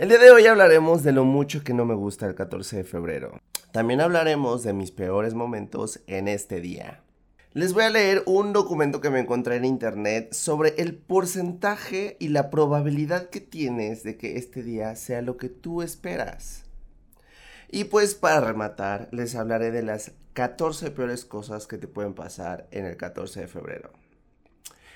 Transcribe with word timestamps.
El 0.00 0.08
día 0.08 0.16
de 0.16 0.30
hoy 0.30 0.46
hablaremos 0.46 1.02
de 1.02 1.12
lo 1.12 1.26
mucho 1.26 1.62
que 1.62 1.74
no 1.74 1.84
me 1.84 1.92
gusta 1.92 2.24
el 2.24 2.34
14 2.34 2.78
de 2.78 2.84
febrero. 2.84 3.38
También 3.70 4.00
hablaremos 4.00 4.62
de 4.62 4.72
mis 4.72 4.92
peores 4.92 5.34
momentos 5.34 6.00
en 6.06 6.26
este 6.26 6.62
día. 6.62 7.02
Les 7.52 7.74
voy 7.74 7.82
a 7.82 7.90
leer 7.90 8.22
un 8.24 8.54
documento 8.54 9.02
que 9.02 9.10
me 9.10 9.20
encontré 9.20 9.56
en 9.56 9.66
internet 9.66 10.32
sobre 10.32 10.70
el 10.78 10.96
porcentaje 10.96 12.16
y 12.18 12.28
la 12.28 12.48
probabilidad 12.48 13.28
que 13.28 13.42
tienes 13.42 14.02
de 14.02 14.16
que 14.16 14.38
este 14.38 14.62
día 14.62 14.96
sea 14.96 15.20
lo 15.20 15.36
que 15.36 15.50
tú 15.50 15.82
esperas. 15.82 16.62
Y 17.70 17.84
pues 17.84 18.14
para 18.14 18.40
rematar, 18.40 19.10
les 19.12 19.34
hablaré 19.34 19.70
de 19.70 19.82
las 19.82 20.12
14 20.32 20.92
peores 20.92 21.26
cosas 21.26 21.66
que 21.66 21.76
te 21.76 21.88
pueden 21.88 22.14
pasar 22.14 22.66
en 22.70 22.86
el 22.86 22.96
14 22.96 23.40
de 23.40 23.48
febrero. 23.48 23.90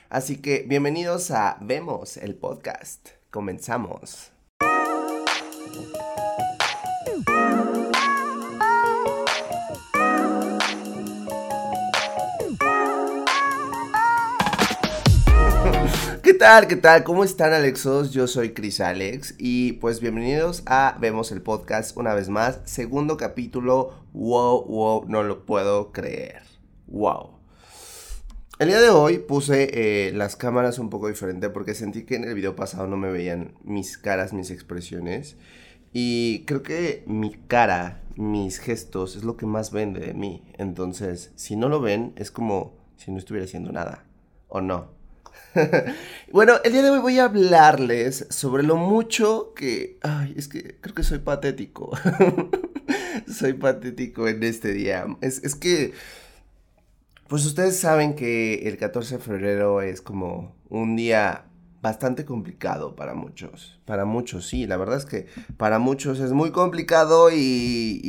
Así 0.08 0.40
que 0.40 0.64
bienvenidos 0.66 1.30
a 1.30 1.58
Vemos 1.60 2.16
el 2.16 2.36
podcast. 2.36 3.10
Comenzamos. 3.30 4.33
Tal? 16.44 16.68
¿Qué 16.68 16.76
tal? 16.76 17.04
¿Cómo 17.04 17.24
están 17.24 17.54
Alexos? 17.54 18.10
Yo 18.10 18.26
soy 18.26 18.52
Chris 18.52 18.78
Alex 18.82 19.34
y 19.38 19.72
pues 19.72 20.00
bienvenidos 20.00 20.62
a 20.66 20.94
Vemos 21.00 21.32
el 21.32 21.40
podcast 21.40 21.96
una 21.96 22.12
vez 22.12 22.28
más, 22.28 22.60
segundo 22.66 23.16
capítulo, 23.16 23.94
wow, 24.12 24.62
wow, 24.66 25.06
no 25.08 25.22
lo 25.22 25.46
puedo 25.46 25.90
creer, 25.90 26.42
wow. 26.86 27.38
El 28.58 28.68
día 28.68 28.78
de 28.78 28.90
hoy 28.90 29.20
puse 29.20 29.70
eh, 29.72 30.12
las 30.12 30.36
cámaras 30.36 30.78
un 30.78 30.90
poco 30.90 31.08
diferente 31.08 31.48
porque 31.48 31.72
sentí 31.72 32.04
que 32.04 32.16
en 32.16 32.24
el 32.24 32.34
video 32.34 32.54
pasado 32.54 32.86
no 32.88 32.98
me 32.98 33.10
veían 33.10 33.54
mis 33.64 33.96
caras, 33.96 34.34
mis 34.34 34.50
expresiones 34.50 35.38
y 35.94 36.44
creo 36.44 36.62
que 36.62 37.04
mi 37.06 37.32
cara, 37.32 38.02
mis 38.16 38.58
gestos 38.58 39.16
es 39.16 39.24
lo 39.24 39.38
que 39.38 39.46
más 39.46 39.72
vende 39.72 40.00
de 40.00 40.12
mí, 40.12 40.52
entonces 40.58 41.32
si 41.36 41.56
no 41.56 41.70
lo 41.70 41.80
ven 41.80 42.12
es 42.16 42.30
como 42.30 42.76
si 42.98 43.12
no 43.12 43.16
estuviera 43.16 43.46
haciendo 43.46 43.72
nada, 43.72 44.04
¿o 44.48 44.60
no? 44.60 44.93
bueno, 46.32 46.54
el 46.64 46.72
día 46.72 46.82
de 46.82 46.90
hoy 46.90 46.98
voy 46.98 47.18
a 47.18 47.24
hablarles 47.24 48.26
sobre 48.30 48.62
lo 48.62 48.76
mucho 48.76 49.52
que... 49.54 49.98
Ay, 50.02 50.34
es 50.36 50.48
que 50.48 50.78
creo 50.80 50.94
que 50.94 51.02
soy 51.02 51.18
patético. 51.18 51.90
soy 53.28 53.54
patético 53.54 54.28
en 54.28 54.42
este 54.42 54.72
día. 54.72 55.06
Es, 55.20 55.54
que... 55.54 55.92
Pues 57.28 57.46
ustedes 57.46 57.78
saben 57.78 58.14
que 58.14 58.68
el 58.68 58.76
14 58.76 59.16
de 59.16 59.22
febrero 59.22 59.80
es 59.80 60.00
como 60.00 60.54
un 60.68 60.96
día 60.96 61.46
bastante 61.80 62.24
complicado 62.24 62.96
para 62.96 63.14
muchos. 63.14 63.80
Para 63.84 64.04
muchos, 64.04 64.46
sí. 64.46 64.66
La 64.66 64.76
verdad 64.76 64.98
es 64.98 65.04
que 65.04 65.26
para 65.56 65.78
muchos 65.78 66.20
es 66.20 66.32
muy 66.32 66.50
complicado 66.50 67.30
y, 67.30 68.00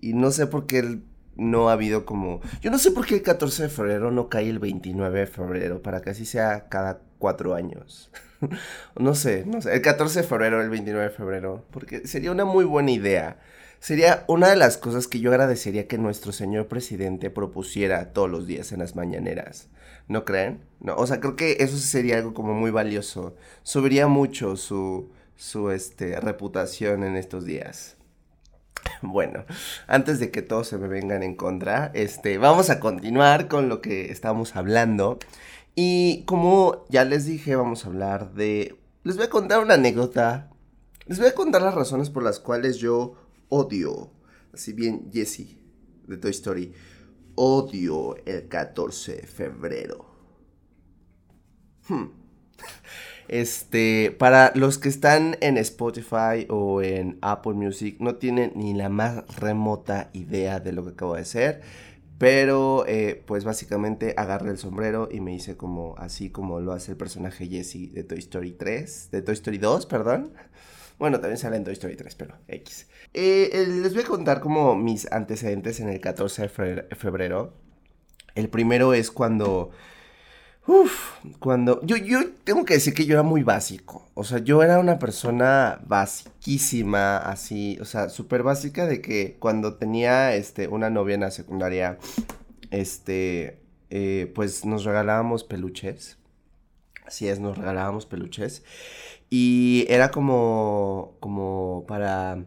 y 0.00 0.12
no 0.14 0.30
sé 0.30 0.46
por 0.46 0.66
qué 0.66 0.78
el 0.78 1.02
no 1.36 1.68
ha 1.68 1.72
habido 1.72 2.04
como... 2.04 2.40
Yo 2.60 2.70
no 2.70 2.78
sé 2.78 2.90
por 2.90 3.06
qué 3.06 3.16
el 3.16 3.22
14 3.22 3.64
de 3.64 3.68
febrero 3.68 4.10
no 4.10 4.28
cae 4.28 4.48
el 4.48 4.58
29 4.58 5.20
de 5.20 5.26
febrero, 5.26 5.82
para 5.82 6.00
que 6.00 6.10
así 6.10 6.24
sea 6.24 6.68
cada 6.68 7.00
cuatro 7.18 7.54
años. 7.54 8.10
no 8.98 9.14
sé, 9.14 9.44
no 9.46 9.62
sé. 9.62 9.74
El 9.74 9.82
14 9.82 10.22
de 10.22 10.26
febrero, 10.26 10.60
el 10.62 10.70
29 10.70 11.08
de 11.08 11.10
febrero, 11.10 11.64
porque 11.70 12.06
sería 12.06 12.30
una 12.30 12.44
muy 12.44 12.64
buena 12.64 12.90
idea. 12.90 13.38
Sería 13.80 14.24
una 14.28 14.48
de 14.48 14.56
las 14.56 14.78
cosas 14.78 15.08
que 15.08 15.20
yo 15.20 15.30
agradecería 15.30 15.86
que 15.86 15.98
nuestro 15.98 16.32
señor 16.32 16.68
presidente 16.68 17.28
propusiera 17.28 18.12
todos 18.12 18.30
los 18.30 18.46
días 18.46 18.72
en 18.72 18.78
las 18.78 18.96
mañaneras. 18.96 19.68
¿No 20.08 20.24
creen? 20.24 20.60
No, 20.80 20.96
o 20.96 21.06
sea, 21.06 21.20
creo 21.20 21.36
que 21.36 21.58
eso 21.60 21.76
sería 21.76 22.16
algo 22.16 22.34
como 22.34 22.54
muy 22.54 22.70
valioso. 22.70 23.36
Subiría 23.62 24.06
mucho 24.06 24.56
su, 24.56 25.10
su 25.36 25.70
este, 25.70 26.18
reputación 26.20 27.04
en 27.04 27.16
estos 27.16 27.44
días. 27.44 27.96
Bueno, 29.02 29.44
antes 29.86 30.18
de 30.20 30.30
que 30.30 30.42
todos 30.42 30.68
se 30.68 30.78
me 30.78 30.88
vengan 30.88 31.22
en 31.22 31.36
contra, 31.36 31.90
este, 31.94 32.38
vamos 32.38 32.70
a 32.70 32.80
continuar 32.80 33.48
con 33.48 33.68
lo 33.68 33.80
que 33.80 34.10
estamos 34.10 34.56
hablando. 34.56 35.18
Y 35.74 36.24
como 36.24 36.84
ya 36.88 37.04
les 37.04 37.26
dije, 37.26 37.56
vamos 37.56 37.84
a 37.84 37.88
hablar 37.88 38.32
de... 38.34 38.78
Les 39.02 39.16
voy 39.16 39.26
a 39.26 39.30
contar 39.30 39.60
una 39.60 39.74
anécdota. 39.74 40.50
Les 41.06 41.18
voy 41.18 41.28
a 41.28 41.34
contar 41.34 41.62
las 41.62 41.74
razones 41.74 42.10
por 42.10 42.22
las 42.22 42.40
cuales 42.40 42.78
yo 42.78 43.16
odio, 43.48 44.10
así 44.52 44.72
bien 44.72 45.10
Jesse 45.12 45.58
de 46.06 46.16
Toy 46.16 46.30
Story, 46.30 46.72
odio 47.34 48.16
el 48.24 48.48
14 48.48 49.16
de 49.16 49.26
febrero. 49.26 50.06
Hmm. 51.88 52.06
Este, 53.28 54.14
para 54.18 54.52
los 54.54 54.78
que 54.78 54.88
están 54.88 55.36
en 55.40 55.56
Spotify 55.58 56.46
o 56.48 56.82
en 56.82 57.18
Apple 57.22 57.54
Music, 57.54 57.96
no 58.00 58.16
tienen 58.16 58.52
ni 58.54 58.74
la 58.74 58.88
más 58.88 59.24
remota 59.36 60.10
idea 60.12 60.60
de 60.60 60.72
lo 60.72 60.84
que 60.84 60.90
acabo 60.90 61.14
de 61.14 61.22
hacer. 61.22 61.62
Pero, 62.18 62.84
eh, 62.86 63.22
pues 63.26 63.44
básicamente 63.44 64.14
agarré 64.16 64.50
el 64.50 64.58
sombrero 64.58 65.08
y 65.10 65.20
me 65.20 65.34
hice 65.34 65.56
como 65.56 65.96
así 65.98 66.30
como 66.30 66.60
lo 66.60 66.72
hace 66.72 66.92
el 66.92 66.96
personaje 66.96 67.48
Jesse 67.48 67.92
de 67.92 68.04
Toy 68.04 68.18
Story 68.18 68.52
3, 68.52 69.10
de 69.10 69.22
Toy 69.22 69.34
Story 69.34 69.58
2, 69.58 69.86
perdón. 69.86 70.32
Bueno, 70.98 71.18
también 71.18 71.38
sale 71.38 71.56
en 71.56 71.64
Toy 71.64 71.72
Story 71.72 71.96
3, 71.96 72.14
pero 72.14 72.36
X. 72.46 72.86
Eh, 73.12 73.66
les 73.82 73.92
voy 73.94 74.04
a 74.04 74.06
contar 74.06 74.40
como 74.40 74.76
mis 74.76 75.10
antecedentes 75.10 75.80
en 75.80 75.88
el 75.88 76.00
14 76.00 76.42
de 76.42 76.48
febrero. 76.94 77.52
El 78.36 78.48
primero 78.48 78.94
es 78.94 79.10
cuando 79.10 79.70
Uf, 80.66 81.20
cuando 81.40 81.84
yo, 81.84 81.96
yo 81.96 82.20
tengo 82.42 82.64
que 82.64 82.74
decir 82.74 82.94
que 82.94 83.04
yo 83.04 83.12
era 83.12 83.22
muy 83.22 83.42
básico, 83.42 84.08
o 84.14 84.24
sea, 84.24 84.38
yo 84.38 84.62
era 84.62 84.78
una 84.78 84.98
persona 84.98 85.78
basiquísima, 85.86 87.18
así, 87.18 87.76
o 87.82 87.84
sea, 87.84 88.08
súper 88.08 88.42
básica 88.42 88.86
de 88.86 89.02
que 89.02 89.36
cuando 89.38 89.74
tenía, 89.74 90.34
este, 90.34 90.68
una 90.68 90.88
novia 90.88 91.16
en 91.16 91.20
la 91.20 91.30
secundaria, 91.30 91.98
este, 92.70 93.58
eh, 93.90 94.32
pues 94.34 94.64
nos 94.64 94.84
regalábamos 94.84 95.44
peluches, 95.44 96.16
así 97.04 97.28
es, 97.28 97.40
nos 97.40 97.58
regalábamos 97.58 98.06
peluches, 98.06 98.62
y 99.28 99.84
era 99.90 100.10
como, 100.10 101.16
como 101.20 101.84
para, 101.86 102.42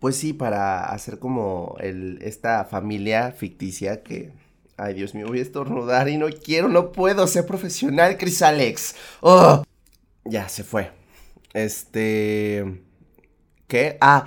pues 0.00 0.16
sí, 0.16 0.32
para 0.32 0.86
hacer 0.86 1.20
como 1.20 1.76
el, 1.78 2.18
esta 2.22 2.64
familia 2.64 3.30
ficticia 3.30 4.02
que 4.02 4.32
Ay, 4.80 4.94
Dios 4.94 5.12
mío, 5.12 5.26
voy 5.26 5.40
a 5.40 5.42
estornudar 5.42 6.08
y 6.08 6.16
no 6.16 6.28
quiero, 6.28 6.68
no 6.68 6.92
puedo 6.92 7.26
ser 7.26 7.44
profesional, 7.44 8.16
Chris 8.16 8.42
Alex. 8.42 8.94
Oh. 9.20 9.64
Ya, 10.24 10.48
se 10.48 10.62
fue. 10.62 10.92
Este... 11.52 12.84
¿Qué? 13.66 13.98
Ah, 14.00 14.26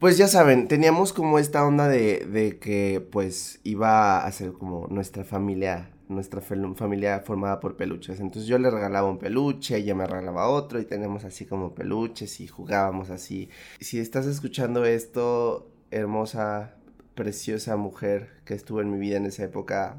pues 0.00 0.18
ya 0.18 0.26
saben, 0.26 0.66
teníamos 0.66 1.12
como 1.12 1.38
esta 1.38 1.64
onda 1.64 1.86
de, 1.86 2.26
de 2.26 2.58
que 2.58 3.00
pues 3.12 3.60
iba 3.62 4.26
a 4.26 4.32
ser 4.32 4.52
como 4.54 4.88
nuestra 4.88 5.22
familia, 5.22 5.92
nuestra 6.08 6.40
familia 6.40 7.20
formada 7.20 7.60
por 7.60 7.76
peluches. 7.76 8.18
Entonces 8.18 8.48
yo 8.48 8.58
le 8.58 8.70
regalaba 8.70 9.08
un 9.08 9.20
peluche, 9.20 9.76
ella 9.76 9.94
me 9.94 10.04
regalaba 10.04 10.48
otro 10.48 10.80
y 10.80 10.84
tenemos 10.84 11.24
así 11.24 11.46
como 11.46 11.76
peluches 11.76 12.40
y 12.40 12.48
jugábamos 12.48 13.10
así. 13.10 13.50
Si 13.78 14.00
estás 14.00 14.26
escuchando 14.26 14.84
esto, 14.84 15.70
hermosa 15.92 16.74
preciosa 17.14 17.76
mujer 17.76 18.30
que 18.44 18.54
estuvo 18.54 18.80
en 18.80 18.90
mi 18.90 18.98
vida 18.98 19.16
en 19.16 19.26
esa 19.26 19.44
época, 19.44 19.96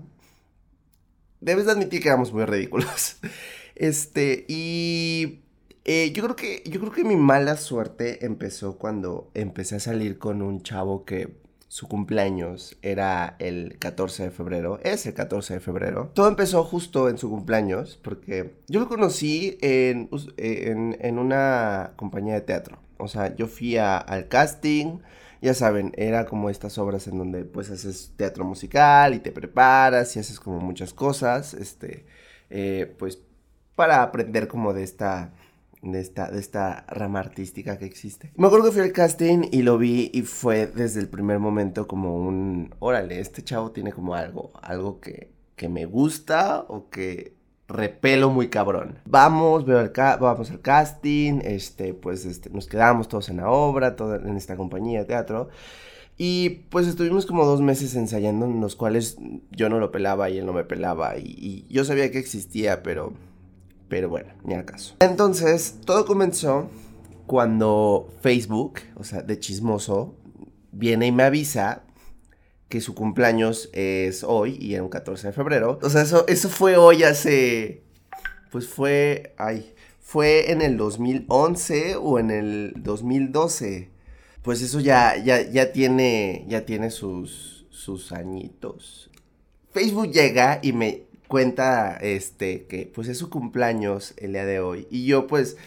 debes 1.42 1.66
de 1.66 1.72
admitir 1.74 2.02
que 2.02 2.10
éramos 2.10 2.34
muy 2.34 2.46
ridículos. 2.46 3.18
Este, 3.76 4.46
y 4.48 5.40
eh, 5.84 6.12
yo 6.14 6.22
creo 6.22 6.36
que, 6.36 6.62
yo 6.68 6.80
creo 6.80 6.92
que 6.92 7.04
mi 7.04 7.16
mala 7.16 7.58
suerte 7.58 8.24
empezó 8.24 8.78
cuando 8.78 9.32
empecé 9.34 9.78
a 9.78 9.80
salir 9.80 10.20
con 10.20 10.44
un 10.44 10.62
chavo 10.62 11.06
que 11.06 11.42
su 11.74 11.88
cumpleaños 11.88 12.78
era 12.84 13.36
el 13.40 13.80
14 13.80 14.26
de 14.26 14.30
febrero, 14.30 14.80
es 14.84 15.08
el 15.08 15.16
14 15.16 15.56
de 15.56 15.60
febrero. 15.60 16.12
Todo 16.14 16.28
empezó 16.28 16.64
justo 16.64 17.10
en 17.10 17.18
su 17.18 17.32
cumpleaños, 17.32 18.00
porque 18.04 18.54
yo 18.68 18.80
lo 18.80 18.88
conocí 18.88 19.58
en, 19.60 20.08
en, 20.38 21.18
una 21.18 21.94
compañía 21.96 22.36
de 22.36 22.42
teatro. 22.42 22.78
O 22.98 23.08
sea, 23.08 23.36
yo 23.36 23.48
fui 23.48 23.76
al 23.76 24.28
casting, 24.28 25.00
ya 25.44 25.54
saben, 25.54 25.92
era 25.98 26.26
como 26.26 26.50
estas 26.50 26.78
obras 26.78 27.06
en 27.08 27.18
donde 27.18 27.44
pues 27.44 27.70
haces 27.70 28.14
teatro 28.16 28.46
musical 28.46 29.14
y 29.14 29.20
te 29.20 29.34
preparas 29.34 30.16
y 30.16 30.20
haces 30.20 30.40
como 30.40 30.62
muchas 30.62 30.94
cosas, 30.94 31.54
este, 31.54 32.06
eh, 32.50 32.96
pues 32.98 33.20
para 33.76 34.04
aprender 34.04 34.48
como 34.48 34.74
de 34.74 34.84
esta, 34.84 35.34
de 35.82 36.00
esta, 36.00 36.32
de 36.32 36.40
esta 36.40 36.86
rama 36.88 37.20
artística 37.20 37.78
que 37.78 37.84
existe. 37.84 38.32
Me 38.38 38.48
acuerdo 38.48 38.68
que 38.68 38.72
fui 38.72 38.82
al 38.84 38.94
casting 38.94 39.50
y 39.52 39.64
lo 39.64 39.78
vi 39.78 40.10
y 40.14 40.22
fue 40.22 40.66
desde 40.66 41.02
el 41.02 41.10
primer 41.10 41.40
momento 41.40 41.90
como 41.90 42.16
un, 42.16 42.74
órale, 42.80 43.20
este 43.20 43.44
chavo 43.44 43.72
tiene 43.72 43.92
como 43.92 44.16
algo, 44.16 44.54
algo 44.62 45.02
que, 45.02 45.34
que 45.58 45.68
me 45.68 45.86
gusta 45.86 46.62
o 46.70 46.90
que 46.90 47.36
repelo 47.68 48.30
muy 48.30 48.50
cabrón. 48.50 49.00
Vamos, 49.06 49.66
veo 49.66 49.80
el 49.80 49.92
vamos 49.96 50.52
al 50.52 50.62
casting, 50.62 51.40
este, 51.44 51.94
pues 51.94 52.26
este, 52.26 52.50
nos 52.50 52.68
quedamos 52.68 53.08
todos 53.08 53.30
en 53.30 53.38
la 53.38 53.50
obra, 53.50 53.96
en 54.00 54.38
esta 54.38 54.56
compañía 54.56 55.00
de 55.00 55.06
teatro. 55.06 55.50
Y 56.18 56.50
pues 56.70 56.88
estuvimos 56.88 57.26
como 57.26 57.46
dos 57.46 57.62
meses 57.62 57.96
ensayando 57.96 58.46
en 58.46 58.62
los 58.62 58.76
cuales 58.76 59.18
yo 59.52 59.70
no 59.70 59.80
lo 59.80 59.92
pelaba 59.92 60.30
y 60.30 60.38
él 60.38 60.46
no 60.46 60.54
me 60.54 60.64
pelaba. 60.64 61.18
Y, 61.18 61.66
yo 61.70 61.86
sabía 61.86 62.12
que 62.12 62.20
existía, 62.20 62.84
pero, 62.84 63.14
pero 63.88 64.10
bueno, 64.10 64.34
ni 64.44 64.54
al 64.54 64.66
caso. 64.66 64.96
Entonces, 65.00 65.80
todo 65.86 66.06
comenzó 66.06 66.70
cuando 67.26 68.10
Facebook, 68.22 68.82
o 68.96 69.04
sea, 69.04 69.22
de 69.22 69.40
chismoso, 69.40 70.16
viene 70.72 71.08
y 71.08 71.12
me 71.12 71.24
avisa 71.24 71.84
que 72.74 72.82
su 72.82 72.96
cumpleaños 72.96 73.70
es 73.72 74.24
hoy 74.24 74.58
y 74.60 74.74
era 74.74 74.82
un 74.82 74.90
14 74.90 75.28
de 75.28 75.34
febrero. 75.34 75.78
O 75.84 75.92
sea, 75.92 76.02
eso, 76.02 76.26
eso 76.28 76.50
fue 76.50 76.76
hoy 76.76 77.04
hace... 77.04 77.84
Pues 78.50 78.68
fue... 78.68 79.36
Ay, 79.38 79.76
fue 80.02 80.52
en 80.52 80.64
el 80.64 80.76
2011 80.76 81.98
o 81.98 82.18
en 82.18 82.32
el 82.32 82.74
2012. 82.78 83.92
Pues 84.42 84.64
eso 84.64 84.80
ya, 84.80 85.16
ya, 85.24 85.48
ya 85.48 85.72
tiene, 85.72 86.46
ya 86.48 86.66
tiene 86.66 86.90
sus, 86.90 87.68
sus 87.70 88.12
añitos. 88.12 89.12
Facebook 89.72 90.12
llega 90.12 90.58
y 90.64 90.74
me 90.74 91.04
cuenta, 91.28 91.98
este, 91.98 92.66
que 92.66 92.92
pues 92.92 93.08
es 93.08 93.20
su 93.20 93.30
cumpleaños 93.30 94.16
el 94.18 94.34
día 94.34 94.46
de 94.46 94.62
hoy. 94.62 94.88
Y 94.90 95.06
yo 95.06 95.28
pues 95.28 95.58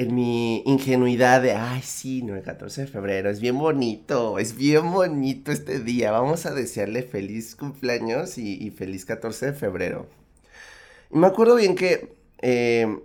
en 0.00 0.14
mi 0.14 0.62
ingenuidad 0.64 1.42
de, 1.42 1.52
ay, 1.52 1.82
sí, 1.82 2.22
no, 2.22 2.34
el 2.34 2.42
14 2.42 2.82
de 2.82 2.86
febrero, 2.86 3.28
es 3.28 3.38
bien 3.38 3.58
bonito, 3.58 4.38
es 4.38 4.56
bien 4.56 4.90
bonito 4.92 5.52
este 5.52 5.78
día, 5.78 6.10
vamos 6.10 6.46
a 6.46 6.54
desearle 6.54 7.02
feliz 7.02 7.54
cumpleaños 7.54 8.38
y, 8.38 8.70
feliz 8.70 9.04
14 9.04 9.46
de 9.46 9.52
febrero. 9.52 10.08
Y 11.10 11.18
me 11.18 11.26
acuerdo 11.26 11.56
bien 11.56 11.74
que, 11.74 12.16
eh, 12.40 12.98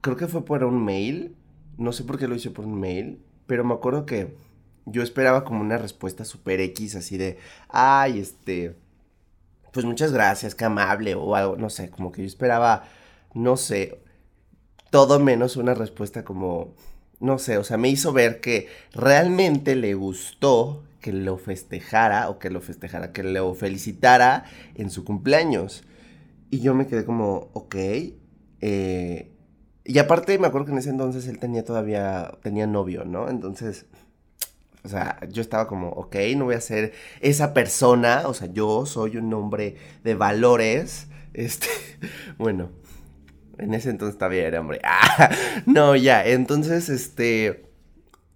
creo 0.00 0.16
que 0.16 0.26
fue 0.26 0.44
por 0.44 0.64
un 0.64 0.84
mail, 0.84 1.36
no 1.78 1.92
sé 1.92 2.02
por 2.02 2.18
qué 2.18 2.26
lo 2.26 2.34
hice 2.34 2.50
por 2.50 2.64
un 2.64 2.80
mail, 2.80 3.22
pero 3.46 3.62
me 3.62 3.74
acuerdo 3.74 4.04
que 4.04 4.34
yo 4.86 5.04
esperaba 5.04 5.44
como 5.44 5.60
una 5.60 5.78
respuesta 5.78 6.24
super 6.24 6.60
X, 6.60 6.96
así 6.96 7.16
de, 7.16 7.38
ay, 7.68 8.18
este, 8.18 8.74
pues 9.72 9.86
muchas 9.86 10.12
gracias, 10.12 10.56
qué 10.56 10.64
amable, 10.64 11.14
o 11.14 11.36
algo, 11.36 11.56
no 11.56 11.70
sé, 11.70 11.90
como 11.90 12.10
que 12.10 12.22
yo 12.22 12.26
esperaba, 12.26 12.82
no 13.34 13.56
sé, 13.56 14.00
todo 14.94 15.18
menos 15.18 15.56
una 15.56 15.74
respuesta 15.74 16.22
como, 16.22 16.76
no 17.18 17.40
sé, 17.40 17.58
o 17.58 17.64
sea, 17.64 17.76
me 17.76 17.88
hizo 17.88 18.12
ver 18.12 18.40
que 18.40 18.68
realmente 18.92 19.74
le 19.74 19.94
gustó 19.94 20.84
que 21.00 21.12
lo 21.12 21.36
festejara, 21.36 22.30
o 22.30 22.38
que 22.38 22.48
lo 22.48 22.60
festejara, 22.60 23.10
que 23.10 23.24
lo 23.24 23.52
felicitara 23.54 24.44
en 24.76 24.90
su 24.90 25.04
cumpleaños. 25.04 25.82
Y 26.48 26.60
yo 26.60 26.74
me 26.74 26.86
quedé 26.86 27.04
como, 27.04 27.50
ok, 27.54 27.74
eh, 28.60 29.32
y 29.84 29.98
aparte 29.98 30.38
me 30.38 30.46
acuerdo 30.46 30.66
que 30.66 30.72
en 30.74 30.78
ese 30.78 30.90
entonces 30.90 31.26
él 31.26 31.40
tenía 31.40 31.64
todavía, 31.64 32.30
tenía 32.44 32.68
novio, 32.68 33.04
¿no? 33.04 33.28
Entonces, 33.28 33.86
o 34.84 34.88
sea, 34.88 35.18
yo 35.28 35.42
estaba 35.42 35.66
como, 35.66 35.88
ok, 35.88 36.14
no 36.36 36.44
voy 36.44 36.54
a 36.54 36.60
ser 36.60 36.92
esa 37.20 37.52
persona, 37.52 38.28
o 38.28 38.32
sea, 38.32 38.46
yo 38.46 38.86
soy 38.86 39.16
un 39.16 39.34
hombre 39.34 39.74
de 40.04 40.14
valores, 40.14 41.08
este, 41.34 41.66
bueno, 42.38 42.70
en 43.58 43.74
ese 43.74 43.90
entonces 43.90 44.18
todavía 44.18 44.46
era 44.46 44.60
hombre, 44.60 44.80
ah, 44.84 45.30
no, 45.66 45.96
ya, 45.96 46.24
entonces, 46.26 46.88
este, 46.88 47.66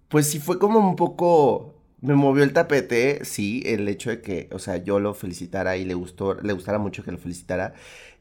pues 0.07 0.27
sí 0.27 0.39
fue 0.39 0.59
como 0.59 0.79
un 0.79 0.95
poco, 0.95 1.75
me 2.01 2.15
movió 2.15 2.43
el 2.43 2.53
tapete, 2.53 3.25
sí, 3.25 3.63
el 3.65 3.87
hecho 3.87 4.09
de 4.09 4.21
que, 4.21 4.49
o 4.51 4.59
sea, 4.59 4.77
yo 4.77 4.99
lo 4.99 5.13
felicitara 5.13 5.77
y 5.77 5.85
le 5.85 5.93
gustó, 5.93 6.35
le 6.35 6.53
gustara 6.53 6.79
mucho 6.79 7.03
que 7.03 7.11
lo 7.11 7.17
felicitara, 7.17 7.73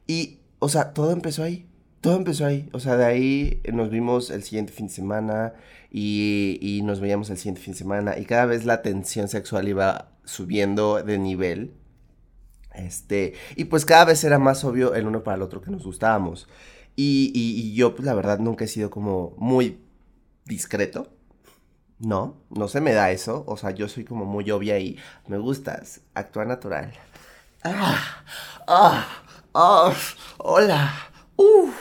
y, 0.06 0.39
o 0.59 0.69
sea, 0.69 0.93
todo 0.93 1.12
empezó 1.12 1.43
ahí, 1.43 1.69
todo 2.00 2.17
empezó 2.17 2.47
ahí. 2.47 2.69
O 2.73 2.81
sea, 2.81 2.97
de 2.97 3.05
ahí 3.05 3.61
nos 3.73 3.91
vimos 3.91 4.31
el 4.31 4.43
siguiente 4.43 4.73
fin 4.73 4.87
de 4.87 4.93
semana 4.93 5.55
y, 5.91 6.81
nos 6.85 7.00
veíamos 7.00 7.31
el 7.31 7.37
siguiente 7.37 7.61
fin 7.61 7.73
de 7.73 7.79
semana 7.79 8.19
y 8.19 8.25
cada 8.25 8.47
vez 8.47 8.65
la 8.65 8.83
tensión 8.83 9.29
sexual 9.29 9.69
iba 9.69 10.12
subiendo 10.25 11.03
de 11.03 11.19
nivel. 11.19 11.75
Este, 12.75 13.35
y 13.56 13.65
pues 13.65 13.85
cada 13.85 14.05
vez 14.05 14.23
era 14.23 14.39
más 14.39 14.65
obvio 14.65 14.95
el 14.95 15.06
uno 15.06 15.25
para 15.25 15.37
el 15.37 15.43
otro 15.43 15.61
que 15.61 15.71
nos 15.71 15.85
gustábamos. 15.85 16.49
Y, 17.00 17.75
yo, 17.75 17.95
pues 17.95 18.05
la 18.05 18.15
verdad, 18.15 18.41
nunca 18.41 18.65
he 18.65 18.69
sido 18.69 18.91
como 18.91 19.33
muy 19.39 19.79
discreto. 20.45 21.09
No, 22.00 22.43
no 22.50 22.67
se 22.67 22.81
me 22.81 22.93
da 22.93 23.12
eso. 23.12 23.45
O 23.47 23.56
sea, 23.56 23.71
yo 23.71 23.89
soy 23.89 24.03
como 24.05 24.25
muy 24.25 24.50
obvia 24.50 24.81
y 24.81 24.99
me 25.29 25.39
gustas. 25.39 26.00
Actúa 26.15 26.45
natural. 26.45 26.93
Ah, 27.62 28.25
ah, 28.67 29.23
ah, 29.55 29.95
hola. 30.39 30.93
Uf. 31.37 31.73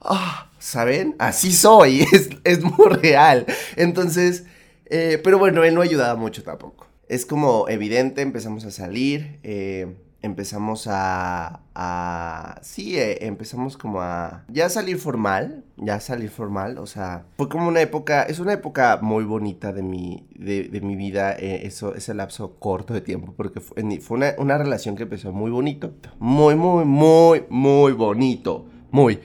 Ah, 0.00 0.50
¿saben? 0.58 1.16
Así 1.18 1.52
soy, 1.52 2.06
es, 2.44 2.62
muy 2.62 2.88
real. 2.88 3.44
Entonces, 3.76 4.44
eh, 4.86 5.20
pero 5.22 5.38
bueno, 5.38 5.64
él 5.64 5.74
no 5.74 5.82
ayudaba 5.82 6.16
mucho 6.16 6.42
tampoco. 6.42 6.86
Es 7.08 7.26
como 7.26 7.68
evidente, 7.68 8.22
empezamos 8.22 8.64
a 8.64 8.70
salir, 8.70 9.38
eh, 9.42 9.96
empezamos 10.22 10.86
a, 10.88 11.60
a 11.74 12.58
sí, 12.62 12.98
eh, 12.98 13.26
empezamos 13.26 13.76
como 13.76 14.00
a 14.00 14.44
ya 14.48 14.68
salir 14.68 14.98
formal, 14.98 15.64
ya 15.76 16.00
salir 16.00 16.30
formal, 16.30 16.78
o 16.78 16.86
sea, 16.86 17.26
fue 17.36 17.48
como 17.48 17.68
una 17.68 17.80
época, 17.80 18.22
es 18.24 18.38
una 18.38 18.52
época 18.52 18.98
muy 19.02 19.24
bonita 19.24 19.72
de 19.72 19.82
mi, 19.82 20.26
de, 20.34 20.80
mi 20.82 20.96
vida, 20.96 21.32
eso, 21.32 21.94
ese 21.94 22.14
lapso 22.14 22.58
corto 22.58 22.94
de 22.94 23.00
tiempo, 23.00 23.34
porque 23.36 23.60
fue, 23.60 24.00
fue 24.00 24.16
una, 24.16 24.34
una 24.38 24.58
relación 24.58 24.96
que 24.96 25.04
empezó 25.04 25.32
muy 25.32 25.50
bonito, 25.50 25.94
muy, 26.18 26.56
muy, 26.56 26.84
muy, 26.84 27.44
muy 27.48 27.92
bonito, 27.92 28.66
muy... 28.90 29.20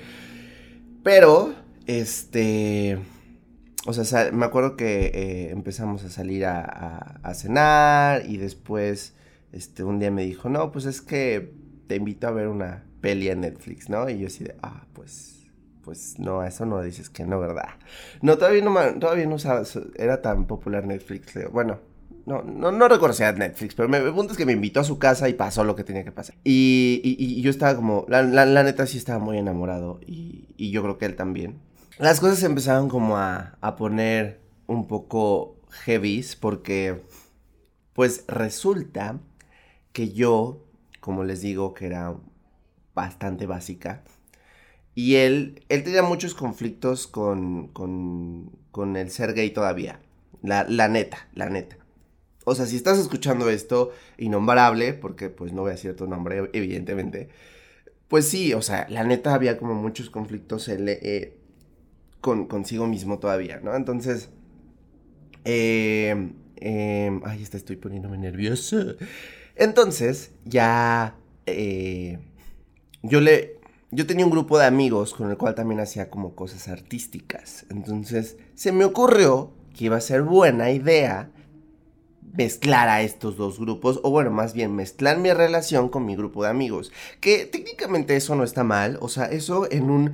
Pero, 1.03 1.53
este, 1.87 2.99
o 3.85 3.93
sea, 3.93 4.31
me 4.31 4.45
acuerdo 4.45 4.77
que 4.77 5.05
eh, 5.07 5.49
empezamos 5.51 6.03
a 6.03 6.09
salir 6.09 6.45
a, 6.45 7.33
cenar 7.33 8.23
y 8.27 8.37
después, 8.37 9.15
este, 9.51 9.83
un 9.83 9.99
día 9.99 10.11
me 10.11 10.23
dijo, 10.23 10.49
no, 10.49 10.71
pues 10.71 10.85
es 10.85 11.01
que 11.01 11.53
te 11.87 11.95
invito 11.95 12.27
a 12.27 12.31
ver 12.31 12.47
una 12.47 12.85
peli 13.01 13.29
en 13.29 13.41
Netflix, 13.41 13.89
¿no? 13.89 14.09
Y 14.09 14.19
yo 14.19 14.27
así 14.27 14.43
de, 14.43 14.55
ah, 14.61 14.85
pues, 14.93 15.47
pues 15.83 16.19
no, 16.19 16.43
eso 16.43 16.65
no 16.65 16.81
dices 16.81 17.09
que 17.09 17.25
no, 17.25 17.39
¿verdad? 17.39 17.69
No, 18.21 18.37
todavía 18.37 18.63
no, 18.63 18.99
todavía 18.99 19.25
no 19.25 19.35
usaba, 19.35 19.63
era 19.95 20.21
tan 20.21 20.45
popular 20.45 20.85
Netflix, 20.85 21.33
bueno, 21.51 21.79
no, 22.25 22.43
no, 22.43 22.71
no 22.71 22.85
era 22.85 23.31
Netflix, 23.33 23.75
pero 23.75 23.89
me, 23.89 23.97
el 23.97 24.13
punto 24.13 24.33
es 24.33 24.37
que 24.37 24.45
me 24.45 24.51
invitó 24.51 24.79
a 24.79 24.83
su 24.83 24.99
casa 24.99 25.27
y 25.27 25.33
pasó 25.33 25.63
lo 25.63 25.75
que 25.75 25.83
tenía 25.83 26.03
que 26.03 26.11
pasar. 26.11 26.35
Y, 26.43 27.01
y, 27.03 27.41
yo 27.41 27.49
estaba 27.49 27.75
como, 27.75 28.05
la, 28.07 28.23
la, 28.23 28.63
neta 28.63 28.85
sí 28.85 28.97
estaba 28.97 29.19
muy 29.19 29.37
enamorado 29.37 29.99
y, 30.05 30.49
y, 30.55 30.71
yo 30.71 30.83
creo 30.83 30.97
que 30.97 31.05
él 31.05 31.15
también. 31.15 31.59
Las 31.97 32.19
cosas 32.19 32.43
empezaron 32.43 32.89
como 32.89 33.17
a, 33.17 33.57
a 33.61 33.75
poner 33.75 34.39
un 34.67 34.87
poco 34.87 35.57
heavies 35.83 36.35
porque 36.35 37.01
pues 37.93 38.23
resulta 38.27 39.19
que 39.93 40.11
yo, 40.11 40.65
como 40.99 41.23
les 41.23 41.41
digo, 41.41 41.73
que 41.73 41.87
era 41.87 42.15
bastante 42.95 43.45
básica, 43.45 44.03
y 44.95 45.15
él, 45.15 45.63
él 45.69 45.83
tenía 45.83 46.03
muchos 46.03 46.33
conflictos 46.35 47.07
con, 47.07 47.69
con, 47.69 48.51
con 48.71 48.97
el 48.97 49.09
ser 49.11 49.33
gay 49.33 49.51
todavía. 49.51 50.01
La, 50.43 50.65
la 50.67 50.87
neta, 50.87 51.27
la 51.33 51.49
neta 51.49 51.77
o 52.43 52.55
sea, 52.55 52.65
si 52.65 52.75
estás 52.75 52.97
escuchando 52.99 53.49
esto, 53.49 53.91
innombrable, 54.17 54.93
porque 54.93 55.29
pues 55.29 55.53
no 55.53 55.61
voy 55.61 55.69
a 55.69 55.73
decir 55.73 55.95
tu 55.95 56.07
nombre, 56.07 56.49
evidentemente, 56.53 57.29
pues 58.07 58.27
sí, 58.27 58.53
o 58.53 58.61
sea, 58.61 58.87
la 58.89 59.03
neta 59.03 59.33
había 59.33 59.57
como 59.57 59.75
muchos 59.75 60.09
conflictos 60.09 60.67
eh, 60.69 61.37
con, 62.19 62.47
consigo 62.47 62.87
mismo 62.87 63.19
todavía, 63.19 63.59
¿no? 63.63 63.75
Entonces, 63.75 64.29
eh, 65.45 66.31
ay, 67.23 67.43
esta 67.43 67.57
estoy 67.57 67.75
poniéndome 67.75 68.17
nervioso. 68.17 68.95
Entonces, 69.61 70.31
ya, 70.43 71.13
eh, 71.45 72.17
yo 73.03 73.21
le, 73.21 73.59
yo 73.91 74.07
tenía 74.07 74.25
un 74.25 74.31
grupo 74.31 74.57
de 74.57 74.65
amigos 74.65 75.13
con 75.13 75.29
el 75.29 75.37
cual 75.37 75.53
también 75.53 75.79
hacía 75.79 76.09
como 76.09 76.33
cosas 76.33 76.67
artísticas. 76.67 77.67
Entonces, 77.69 78.37
se 78.55 78.71
me 78.71 78.85
ocurrió 78.85 79.51
que 79.77 79.85
iba 79.85 79.97
a 79.97 80.01
ser 80.01 80.23
buena 80.23 80.71
idea 80.71 81.29
mezclar 82.35 82.89
a 82.89 83.03
estos 83.03 83.37
dos 83.37 83.59
grupos, 83.59 83.99
o 84.01 84.09
bueno, 84.09 84.31
más 84.31 84.53
bien 84.55 84.75
mezclar 84.75 85.19
mi 85.19 85.31
relación 85.31 85.89
con 85.89 86.07
mi 86.07 86.15
grupo 86.15 86.41
de 86.41 86.49
amigos. 86.49 86.91
Que 87.19 87.45
técnicamente 87.45 88.15
eso 88.15 88.33
no 88.33 88.43
está 88.43 88.63
mal, 88.63 88.97
o 88.99 89.09
sea, 89.09 89.25
eso 89.25 89.71
en 89.71 89.91
un 89.91 90.13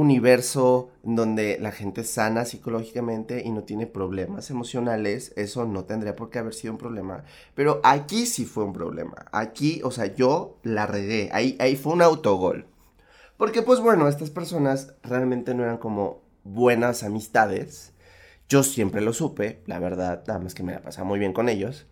universo 0.00 0.90
donde 1.02 1.58
la 1.60 1.72
gente 1.72 2.04
sana 2.04 2.44
psicológicamente 2.44 3.42
y 3.44 3.50
no 3.50 3.64
tiene 3.64 3.86
problemas 3.86 4.50
emocionales, 4.50 5.32
eso 5.36 5.66
no 5.66 5.84
tendría 5.84 6.16
por 6.16 6.30
qué 6.30 6.38
haber 6.38 6.54
sido 6.54 6.72
un 6.72 6.78
problema. 6.78 7.24
Pero 7.54 7.80
aquí 7.82 8.26
sí 8.26 8.44
fue 8.44 8.64
un 8.64 8.72
problema. 8.72 9.26
Aquí, 9.32 9.80
o 9.84 9.90
sea, 9.90 10.14
yo 10.14 10.58
la 10.62 10.86
regué. 10.86 11.30
Ahí, 11.32 11.56
ahí 11.60 11.76
fue 11.76 11.92
un 11.92 12.02
autogol. 12.02 12.66
Porque 13.36 13.62
pues 13.62 13.80
bueno, 13.80 14.08
estas 14.08 14.30
personas 14.30 14.94
realmente 15.02 15.54
no 15.54 15.62
eran 15.62 15.78
como 15.78 16.22
buenas 16.44 17.02
amistades 17.02 17.92
yo 18.48 18.62
siempre 18.62 19.02
lo 19.02 19.12
supe, 19.12 19.60
la 19.66 19.78
verdad, 19.78 20.24
nada 20.26 20.40
más 20.40 20.54
que 20.54 20.62
me 20.62 20.72
la 20.72 20.80
pasaba 20.80 21.06
muy 21.06 21.18
bien 21.18 21.32
con 21.34 21.48
ellos. 21.48 21.86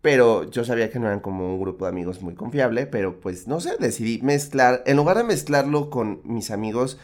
Pero 0.00 0.48
yo 0.48 0.64
sabía 0.64 0.90
que 0.90 1.00
no 1.00 1.06
eran 1.08 1.18
como 1.18 1.52
un 1.52 1.60
grupo 1.60 1.84
de 1.84 1.90
amigos 1.90 2.22
muy 2.22 2.34
confiable, 2.34 2.86
pero 2.86 3.18
pues 3.18 3.48
no 3.48 3.60
sé, 3.60 3.76
decidí 3.80 4.20
mezclar, 4.22 4.84
en 4.86 4.96
lugar 4.96 5.16
de 5.16 5.24
mezclarlo 5.24 5.90
con 5.90 6.20
mis 6.22 6.52
amigos 6.52 6.98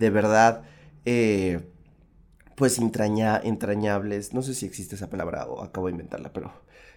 de 0.00 0.10
verdad, 0.10 0.62
eh, 1.04 1.60
pues 2.56 2.78
entraña, 2.78 3.40
entrañables, 3.42 4.34
no 4.34 4.42
sé 4.42 4.54
si 4.54 4.66
existe 4.66 4.96
esa 4.96 5.08
palabra 5.08 5.46
o 5.46 5.62
acabo 5.62 5.86
de 5.86 5.92
inventarla, 5.92 6.32
pero, 6.32 6.52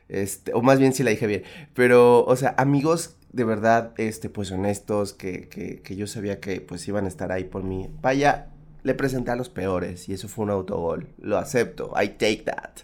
este, 0.10 0.54
o 0.54 0.62
más 0.62 0.80
bien 0.80 0.94
si 0.94 1.04
la 1.04 1.12
dije 1.12 1.28
bien, 1.28 1.44
pero, 1.76 2.26
o 2.26 2.36
sea, 2.36 2.56
amigos 2.58 3.18
de 3.34 3.44
verdad, 3.44 3.94
este, 3.98 4.30
pues 4.30 4.52
honestos, 4.52 5.14
que, 5.14 5.50
que, 5.50 5.82
que 5.82 5.96
yo 5.96 6.08
sabía 6.08 6.40
que 6.40 6.62
pues 6.62 6.88
iban 6.88 7.06
a 7.06 7.08
estar 7.08 7.32
ahí 7.32 7.44
por 7.46 7.64
mí. 7.64 7.90
Vaya, 8.02 8.52
le 8.84 8.94
presenté 8.94 9.32
a 9.32 9.36
los 9.36 9.50
peores 9.50 10.08
y 10.08 10.14
eso 10.14 10.28
fue 10.28 10.46
un 10.46 10.52
autogol. 10.52 11.10
Lo 11.18 11.38
acepto. 11.40 11.94
I 12.00 12.10
take 12.10 12.44
that. 12.46 12.82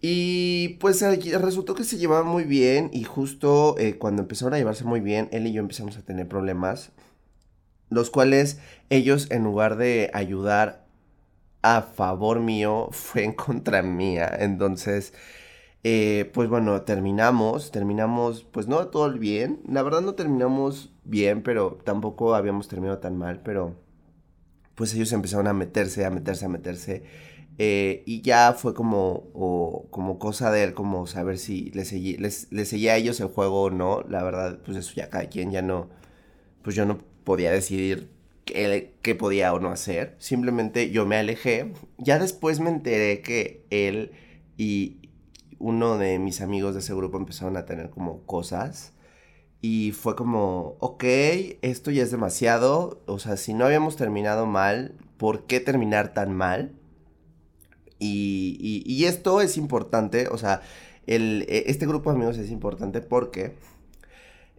Y 0.00 0.78
pues 0.80 1.00
resultó 1.02 1.74
que 1.74 1.84
se 1.84 1.98
llevaban 1.98 2.26
muy 2.26 2.44
bien 2.44 2.90
y 2.92 3.04
justo 3.04 3.76
eh, 3.78 3.96
cuando 3.96 4.22
empezaron 4.22 4.54
a 4.54 4.58
llevarse 4.58 4.84
muy 4.84 5.00
bien, 5.00 5.28
él 5.30 5.46
y 5.46 5.52
yo 5.52 5.60
empezamos 5.60 5.96
a 5.98 6.02
tener 6.02 6.26
problemas, 6.26 6.90
los 7.90 8.10
cuales 8.10 8.60
ellos 8.90 9.30
en 9.30 9.44
lugar 9.44 9.76
de 9.76 10.10
ayudar 10.14 10.86
a 11.62 11.82
favor 11.82 12.40
mío, 12.40 12.88
fue 12.92 13.24
en 13.24 13.32
contra 13.34 13.82
mía. 13.82 14.30
Entonces, 14.40 15.12
eh, 15.84 16.30
pues 16.34 16.48
bueno, 16.48 16.82
terminamos, 16.82 17.70
terminamos, 17.70 18.44
pues 18.44 18.68
no 18.68 18.88
todo 18.88 19.10
bien, 19.12 19.60
la 19.68 19.82
verdad 19.82 20.02
no 20.02 20.14
terminamos 20.14 20.92
bien, 21.04 21.42
pero 21.42 21.78
tampoco 21.84 22.34
habíamos 22.34 22.68
terminado 22.68 22.98
tan 22.98 23.16
mal, 23.16 23.40
pero 23.42 23.76
pues 24.74 24.94
ellos 24.94 25.12
empezaron 25.12 25.46
a 25.46 25.52
meterse, 25.52 26.04
a 26.06 26.10
meterse, 26.10 26.46
a 26.46 26.48
meterse. 26.48 27.02
Eh, 27.58 28.02
y 28.06 28.22
ya 28.22 28.54
fue 28.54 28.72
como, 28.74 29.24
como 29.90 30.18
cosa 30.18 30.50
de 30.50 30.64
él, 30.64 30.74
como 30.74 31.06
saber 31.06 31.38
si 31.38 31.70
les, 31.72 31.92
les, 31.92 32.68
seguía 32.68 32.92
a 32.94 32.96
ellos 32.96 33.20
el 33.20 33.28
juego 33.28 33.64
o 33.64 33.70
no. 33.70 34.02
La 34.08 34.22
verdad, 34.22 34.60
pues 34.64 34.78
eso 34.78 34.94
ya 34.96 35.10
cada 35.10 35.28
quien 35.28 35.50
ya 35.50 35.60
no, 35.60 35.90
pues 36.62 36.74
yo 36.76 36.86
no 36.86 36.98
podía 37.30 37.52
decidir 37.52 38.10
qué, 38.44 39.14
podía 39.16 39.54
o 39.54 39.60
no 39.60 39.70
hacer. 39.70 40.16
Simplemente 40.18 40.90
yo 40.90 41.06
me 41.06 41.14
alejé. 41.14 41.72
Ya 41.96 42.18
después 42.18 42.58
me 42.58 42.70
enteré 42.70 43.22
que 43.22 43.64
él 43.70 44.10
y 44.56 44.96
uno 45.60 45.96
de 45.96 46.18
mis 46.18 46.40
amigos 46.40 46.74
de 46.74 46.80
ese 46.80 46.92
grupo 46.92 47.18
empezaron 47.18 47.56
a 47.56 47.66
tener 47.66 47.90
como 47.90 48.26
cosas. 48.26 48.94
Y 49.60 49.92
fue 49.92 50.16
como, 50.16 50.76
ok, 50.80 51.04
esto 51.62 51.92
ya 51.92 52.02
es 52.02 52.10
demasiado. 52.10 53.00
O 53.06 53.20
sea, 53.20 53.36
si 53.36 53.54
no 53.54 53.66
habíamos 53.66 53.94
terminado 53.94 54.46
mal, 54.46 54.96
¿por 55.16 55.46
qué 55.46 55.60
terminar 55.60 56.14
tan 56.14 56.34
mal? 56.34 56.72
Y, 58.00 59.04
esto 59.04 59.40
es 59.40 59.56
importante, 59.56 60.26
o 60.32 60.36
sea, 60.36 60.62
e, 61.06 61.64
este 61.68 61.86
grupo 61.86 62.10
de 62.10 62.16
amigos 62.16 62.38
es 62.38 62.50
importante 62.50 63.00
porque, 63.02 63.54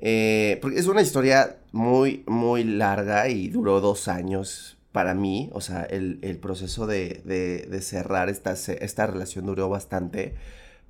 eh, 0.02 0.58
porque 0.62 0.80
es 0.80 0.88
una 0.88 1.02
historia 1.02 1.58
muy, 1.72 2.24
muy 2.28 2.64
larga 2.64 3.30
y 3.30 3.48
duró 3.48 3.80
dos 3.80 4.08
años 4.08 4.78
para 4.92 5.14
mí, 5.14 5.50
o 5.54 5.62
sea, 5.62 5.84
el, 5.84 6.18
proceso 6.42 6.86
de, 6.86 7.22
de, 7.24 7.82
cerrar 7.82 8.30
esta, 8.30 8.52
esta 8.52 9.08
relación 9.08 9.46
duró 9.46 9.70
bastante, 9.70 10.36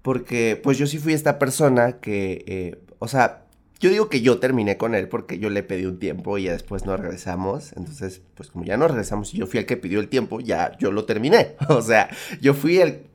porque 0.01 0.60
pues 0.62 0.77
yo 0.80 0.88
sí 0.88 0.98
fui 0.98 1.13
esta 1.13 1.38
persona 1.38 2.00
que, 2.00 2.44
eh, 2.48 2.80
o 2.98 3.08
sea, 3.08 3.44
yo 3.82 3.89
digo 3.89 4.10
que 4.10 4.22
yo 4.22 4.39
terminé 4.39 4.77
con 4.77 4.94
él 4.94 5.08
porque 5.08 5.39
yo 5.39 5.50
le 5.50 5.63
pedí 5.63 5.86
un 5.86 5.98
tiempo 5.98 6.38
y 6.38 6.44
ya 6.44 6.51
después 6.51 6.86
no 6.86 6.96
regresamos. 6.98 7.74
Entonces, 7.75 8.22
pues 8.36 8.51
como 8.51 8.63
ya 8.63 8.77
no 8.77 8.88
regresamos 8.88 9.34
y 9.34 9.38
yo 9.38 9.48
fui 9.48 9.60
el 9.60 9.65
que 9.65 9.75
pidió 9.75 10.00
el 10.00 10.08
tiempo, 10.08 10.39
ya 10.39 10.77
yo 10.77 10.91
lo 10.91 11.06
terminé. 11.06 11.56
O 11.68 11.82
sea, 11.82 12.10
yo 12.41 12.53
fui 12.53 12.77
el, 12.77 13.08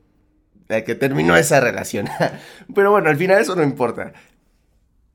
que 0.67 0.95
terminó 0.95 1.37
esa 1.37 1.61
relación. 1.61 2.07
Pero 2.75 2.91
bueno, 2.91 3.09
al 3.09 3.15
final 3.15 3.41
eso 3.41 3.55
no 3.55 3.63
importa. 3.63 4.11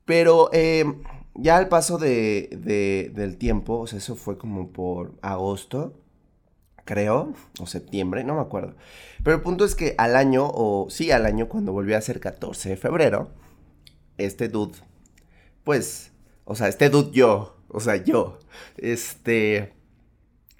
Pero 0.05 0.49
em, 0.53 1.01
ya 1.35 1.57
al 1.57 1.69
paso 1.69 1.97
de, 1.97 3.11
del 3.13 3.37
tiempo, 3.37 3.79
o 3.79 3.87
sea, 3.87 3.99
eso 3.99 4.15
fue 4.15 4.37
como 4.37 4.69
por 4.69 5.13
agosto, 5.21 5.93
creo, 6.85 7.33
o 7.59 7.67
septiembre, 7.67 8.23
no 8.23 8.35
me 8.35 8.41
acuerdo. 8.41 8.75
Pero 9.23 9.37
el 9.37 9.41
punto 9.41 9.65
es 9.65 9.75
que 9.75 9.95
al 9.97 10.15
año, 10.15 10.49
o 10.53 10.87
sí, 10.89 11.11
al 11.11 11.25
año, 11.25 11.47
cuando 11.47 11.71
volví 11.71 11.93
a 11.93 12.01
ser 12.01 12.19
14 12.19 12.69
de 12.69 12.77
febrero, 12.77 13.29
este 14.17 14.49
dude 14.49 14.77
pues, 15.63 16.11
o 16.45 16.55
sea, 16.55 16.67
este 16.67 16.89
dude 16.89 17.11
yo, 17.11 17.57
o 17.69 17.79
sea, 17.79 17.97
yo, 17.97 18.39
este, 18.77 19.73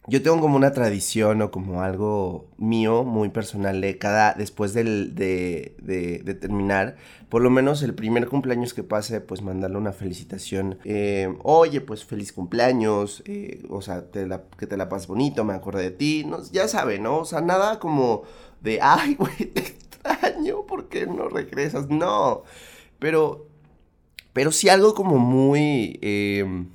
yo 0.07 0.21
tengo 0.21 0.39
como 0.41 0.57
una 0.57 0.73
tradición 0.73 1.41
o 1.41 1.51
como 1.51 1.81
algo 1.81 2.47
mío 2.57 3.03
muy 3.03 3.29
personal 3.29 3.79
de 3.81 3.97
cada, 3.97 4.33
después 4.33 4.73
del, 4.73 5.15
de, 5.15 5.75
de, 5.81 6.33
terminar, 6.33 6.97
por 7.29 7.41
lo 7.41 7.49
menos 7.49 7.83
el 7.83 7.93
primer 7.93 8.27
cumpleaños 8.27 8.73
que 8.73 8.83
pase, 8.83 9.21
pues 9.21 9.41
mandarle 9.41 9.77
una 9.77 9.93
felicitación. 9.93 10.77
Eh, 10.83 11.33
Oye, 11.43 11.81
pues 11.81 12.03
feliz 12.05 12.33
cumpleaños, 12.33 13.23
eh, 13.25 13.63
o 13.69 13.81
sea, 13.81 14.05
que 14.11 14.67
te 14.67 14.77
la 14.77 14.89
pases 14.89 15.07
bonito, 15.07 15.43
me 15.43 15.53
acordé 15.53 15.83
de 15.83 15.91
ti, 15.91 16.25
no, 16.25 16.43
ya 16.51 16.67
sabe, 16.67 16.99
¿no? 16.99 17.19
O 17.19 17.25
sea, 17.25 17.41
nada 17.41 17.79
como 17.79 18.23
de, 18.61 18.79
ay, 18.81 19.15
güey, 19.19 19.35
te 19.37 19.61
extraño, 19.61 20.65
¿por 20.65 20.89
qué 20.89 21.07
no 21.07 21.29
regresas? 21.29 21.89
No, 21.89 22.43
pero 22.99 23.47
pero 24.33 24.51
sí 24.51 24.67
algo 24.67 24.95
como 24.95 25.19
muy, 25.19 25.99
em, 26.01 26.69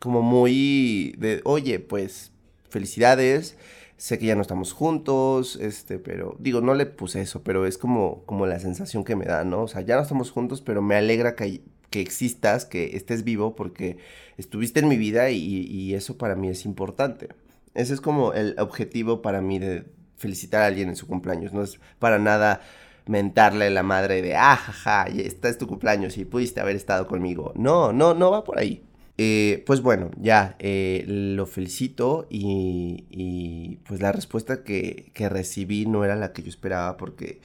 como 0.00 0.22
muy 0.22 1.14
de, 1.18 1.40
oye, 1.44 1.80
pues 1.80 2.31
felicidades, 2.72 3.56
sé 3.96 4.18
que 4.18 4.26
ya 4.26 4.34
no 4.34 4.42
estamos 4.42 4.72
juntos, 4.72 5.56
este, 5.56 5.98
pero 5.98 6.36
digo, 6.40 6.60
no 6.60 6.74
le 6.74 6.86
puse 6.86 7.20
eso, 7.20 7.42
pero 7.44 7.66
es 7.66 7.78
como, 7.78 8.24
como 8.26 8.46
la 8.46 8.58
sensación 8.58 9.04
que 9.04 9.14
me 9.14 9.26
da, 9.26 9.44
¿no? 9.44 9.62
O 9.62 9.68
sea, 9.68 9.82
ya 9.82 9.94
no 9.94 10.02
estamos 10.02 10.32
juntos, 10.32 10.60
pero 10.60 10.82
me 10.82 10.96
alegra 10.96 11.36
que, 11.36 11.62
que 11.90 12.00
existas, 12.00 12.64
que 12.64 12.96
estés 12.96 13.22
vivo, 13.22 13.54
porque 13.54 13.98
estuviste 14.38 14.80
en 14.80 14.88
mi 14.88 14.96
vida 14.96 15.30
y, 15.30 15.94
eso 15.94 16.18
para 16.18 16.34
mí 16.34 16.48
es 16.48 16.64
importante. 16.64 17.28
Ese 17.74 17.94
es 17.94 18.00
como 18.00 18.32
el 18.32 18.56
objetivo 18.58 19.22
para 19.22 19.40
mí 19.40 19.58
de 19.58 19.84
felicitar 20.16 20.62
a 20.62 20.66
alguien 20.66 20.88
en 20.88 20.96
su 20.96 21.06
cumpleaños, 21.06 21.52
no 21.52 21.62
es 21.62 21.78
para 21.98 22.18
nada 22.18 22.60
mentarle 23.06 23.70
la 23.70 23.82
madre 23.82 24.22
de, 24.22 24.36
ah, 24.36 24.56
jaja, 24.56 25.06
esta 25.08 25.48
es 25.48 25.58
tu 25.58 25.66
cumpleaños 25.66 26.16
y 26.18 26.24
pudiste 26.24 26.60
haber 26.60 26.76
estado 26.76 27.06
conmigo. 27.06 27.52
No, 27.56 27.92
no, 27.92 28.14
no 28.14 28.30
va 28.30 28.44
por 28.44 28.58
ahí. 28.58 28.82
Eh, 29.24 29.62
pues 29.66 29.82
bueno, 29.82 30.10
ya 30.16 30.56
eh, 30.58 31.04
lo 31.06 31.46
felicito 31.46 32.26
y, 32.28 33.78
pues 33.86 34.00
la 34.00 34.10
respuesta 34.10 34.64
que, 34.64 35.12
que, 35.14 35.28
recibí 35.28 35.86
no 35.86 36.04
era 36.04 36.16
la 36.16 36.32
que 36.32 36.42
yo 36.42 36.48
esperaba 36.48 36.96
porque 36.96 37.40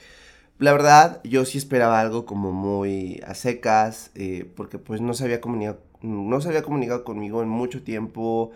la 0.58 0.72
verdad 0.72 1.20
yo 1.24 1.44
sí 1.44 1.58
esperaba 1.58 2.00
algo 2.00 2.26
como 2.26 2.50
muy 2.52 3.22
a 3.24 3.34
secas 3.34 4.10
eh, 4.16 4.50
porque 4.56 4.78
pues 4.78 5.00
no 5.00 5.14
se 5.14 5.24
había 5.24 5.40
comunicado, 5.40 5.80
no 6.02 6.40
se 6.40 6.62
comunicado 6.62 7.04
conmigo 7.04 7.42
en 7.42 7.48
mucho 7.48 7.82
tiempo. 7.84 8.50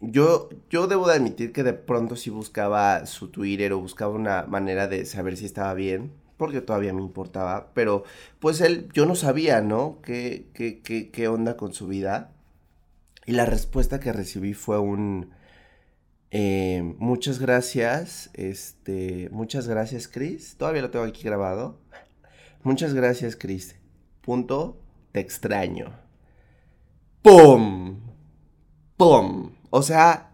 Yo, 0.00 0.50
yo 0.70 0.86
debo 0.86 1.08
de 1.08 1.14
admitir 1.16 1.52
que 1.52 1.62
de 1.62 1.72
pronto 1.74 2.16
sí 2.16 2.30
buscaba 2.30 3.06
su 3.06 3.28
Twitter 3.28 3.72
o 3.72 3.80
buscaba 3.80 4.14
una 4.14 4.44
manera 4.46 4.88
de 4.88 5.06
saber 5.06 5.36
si 5.38 5.46
estaba 5.46 5.72
bien, 5.74 6.12
porque 6.36 6.60
todavía 6.60 6.92
me 6.92 7.02
importaba, 7.02 7.70
pero 7.74 8.04
pues 8.40 8.60
él, 8.60 8.88
yo 8.92 9.06
no 9.06 9.14
sabía, 9.14 9.62
¿no? 9.62 10.00
¿Qué, 10.02 10.46
qué, 10.54 10.80
qué, 10.82 11.10
qué 11.10 11.28
onda 11.28 11.56
con 11.56 11.72
su 11.74 11.86
vida? 11.86 12.33
Y 13.26 13.32
la 13.32 13.46
respuesta 13.46 14.00
que 14.00 14.12
recibí 14.12 14.54
fue 14.54 14.78
un... 14.78 15.30
Eh, 16.30 16.82
muchas 16.98 17.38
gracias, 17.38 18.28
este, 18.34 19.28
muchas 19.30 19.68
gracias 19.68 20.08
Chris, 20.08 20.56
todavía 20.56 20.82
lo 20.82 20.90
tengo 20.90 21.04
aquí 21.04 21.22
grabado. 21.22 21.78
Muchas 22.64 22.92
gracias 22.92 23.36
Chris. 23.36 23.76
Punto, 24.20 24.80
te 25.12 25.20
extraño. 25.20 25.92
¡Pum! 27.22 28.00
¡Pum! 28.96 29.52
O 29.70 29.82
sea, 29.82 30.32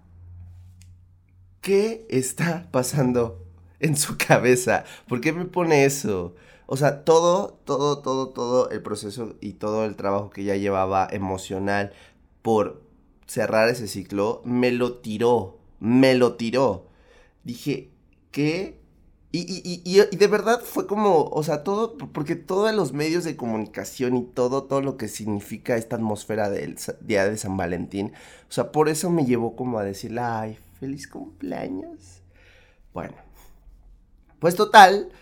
¿qué 1.60 2.06
está 2.08 2.68
pasando 2.70 3.44
en 3.78 3.96
su 3.96 4.16
cabeza? 4.16 4.84
¿Por 5.06 5.20
qué 5.20 5.32
me 5.32 5.44
pone 5.44 5.84
eso? 5.84 6.34
O 6.66 6.76
sea, 6.76 7.04
todo, 7.04 7.60
todo, 7.64 7.98
todo, 7.98 8.28
todo 8.28 8.70
el 8.70 8.80
proceso 8.80 9.34
y 9.40 9.54
todo 9.54 9.84
el 9.84 9.96
trabajo 9.96 10.30
que 10.30 10.44
ya 10.44 10.54
llevaba 10.54 11.08
emocional 11.10 11.92
por 12.42 12.82
cerrar 13.26 13.68
ese 13.68 13.88
ciclo, 13.88 14.42
me 14.44 14.72
lo 14.72 14.98
tiró, 14.98 15.58
me 15.78 16.14
lo 16.14 16.34
tiró. 16.36 16.86
Dije, 17.44 17.90
¿qué 18.30 18.80
y, 19.32 19.42
y, 19.64 19.82
y, 19.84 20.16
de 20.16 20.26
verdad 20.26 20.60
fue 20.60 20.88
como, 20.88 21.22
o 21.26 21.42
sea, 21.44 21.62
todo, 21.62 21.96
porque 21.96 22.34
todos 22.34 22.74
los 22.74 22.92
medios 22.92 23.22
de 23.22 23.36
comunicación 23.36 24.16
y 24.16 24.24
todo, 24.24 24.64
todo 24.64 24.80
lo 24.80 24.96
que 24.96 25.06
significa 25.06 25.76
esta 25.76 25.94
atmósfera 25.94 26.50
del 26.50 26.76
Día 27.00 27.28
de 27.28 27.36
San 27.36 27.56
Valentín, 27.56 28.12
o 28.48 28.52
sea, 28.52 28.72
por 28.72 28.88
eso 28.88 29.08
me 29.08 29.24
llevó 29.24 29.54
como 29.54 29.78
a 29.78 29.84
decirle, 29.84 30.20
ay, 30.20 30.58
feliz 30.80 31.06
cumpleaños. 31.06 32.22
Bueno, 32.92 33.14
pues 34.40 34.56
total, 34.56 35.12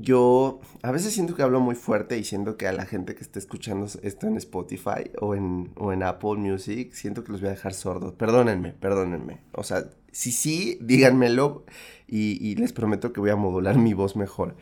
yo 0.00 0.60
a 0.82 0.90
veces 0.90 1.12
siento 1.14 1.34
que 1.34 1.42
hablo 1.42 1.60
muy 1.60 1.74
fuerte 1.74 2.18
y 2.18 2.24
siento 2.24 2.56
que 2.56 2.66
a 2.66 2.72
la 2.72 2.86
gente 2.86 3.14
que 3.14 3.22
esté 3.22 3.38
escuchando 3.38 3.86
esto 4.02 4.26
en 4.26 4.36
Spotify 4.36 5.10
o 5.20 5.34
en, 5.34 5.70
o 5.76 5.92
en 5.92 6.02
Apple 6.02 6.36
Music, 6.36 6.92
siento 6.92 7.24
que 7.24 7.32
los 7.32 7.40
voy 7.40 7.48
a 7.48 7.52
dejar 7.52 7.74
sordos. 7.74 8.14
Perdónenme, 8.14 8.72
perdónenme. 8.72 9.40
O 9.52 9.62
sea, 9.62 9.84
si 10.12 10.32
sí, 10.32 10.78
díganmelo 10.80 11.64
y, 12.08 12.54
les 12.56 12.72
prometo 12.72 13.12
que 13.12 13.20
voy 13.20 13.30
a 13.30 13.36
modular 13.36 13.76
mi 13.76 13.92
voz 13.92 14.16
mejor. 14.16 14.56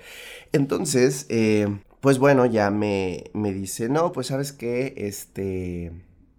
Entonces, 0.53 1.27
eh, 1.29 1.69
pues 2.01 2.19
bueno, 2.19 2.45
ya 2.47 2.71
me, 2.71 3.25
me, 3.35 3.53
dice, 3.53 3.89
no, 3.89 4.13
pues 4.13 4.27
sabes 4.29 4.53
qué, 4.53 4.95
este, 4.97 5.93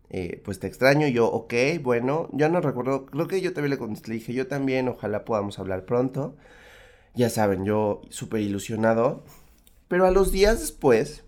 eh, 0.10 0.42
pues 0.44 0.60
te 0.60 0.68
extraño. 0.68 1.08
Yo, 1.08 1.28
ok, 1.28 1.54
bueno, 1.82 2.30
ya 2.34 2.50
no 2.50 2.62
recuerdo, 2.62 3.06
creo 3.06 3.28
que 3.28 3.42
yo 3.42 3.54
también 3.54 3.80
le, 3.80 4.14
dije, 4.14 4.34
yo 4.34 4.48
también, 4.48 4.88
ojalá 4.90 5.26
podamos 5.26 5.60
hablar 5.60 5.86
pronto. 5.86 6.36
Ya 7.16 7.30
saben, 7.30 7.66
yo 7.66 8.02
súper 8.10 8.42
ilusionado. 8.42 9.24
Pero 9.88 10.06
a 10.06 10.12
los 10.12 10.32
días 10.32 10.60
después, 10.60 11.24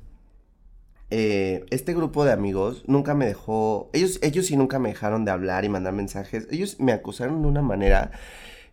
eh, 1.09 1.65
este 1.69 1.93
grupo 1.93 2.25
de 2.25 2.33
amigos 2.33 2.83
nunca 2.87 3.13
me 3.13 3.25
dejó, 3.25 3.89
ellos, 3.93 4.19
ellos 4.21 4.47
sí 4.47 4.57
nunca 4.57 4.79
me 4.79 4.89
dejaron 4.89 5.25
de 5.25 5.31
hablar 5.31 5.63
y 5.63 5.69
mandar 5.69 5.93
mensajes, 5.93 6.47
ellos 6.51 6.79
me 6.79 6.91
acusaron 6.91 7.41
de 7.41 7.47
una 7.47 7.61
manera 7.61 8.11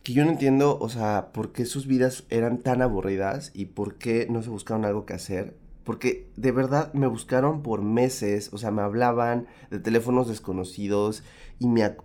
que 0.02 0.12
yo 0.12 0.24
no 0.24 0.32
entiendo, 0.32 0.78
o 0.80 0.88
sea, 0.88 1.30
por 1.32 1.52
qué 1.52 1.64
sus 1.64 1.86
vidas 1.86 2.24
eran 2.30 2.58
tan 2.58 2.82
aburridas 2.82 3.52
y 3.54 3.66
por 3.66 3.96
qué 3.96 4.26
no 4.28 4.42
se 4.42 4.50
buscaron 4.50 4.84
algo 4.84 5.06
que 5.06 5.14
hacer. 5.14 5.56
Porque 5.84 6.30
de 6.36 6.52
verdad 6.52 6.92
me 6.92 7.06
buscaron 7.06 7.62
por 7.62 7.82
meses, 7.82 8.50
o 8.52 8.58
sea, 8.58 8.70
me 8.70 8.82
hablaban 8.82 9.46
de 9.70 9.78
teléfonos 9.78 10.28
desconocidos 10.28 11.22
y 11.58 11.68
me... 11.68 11.96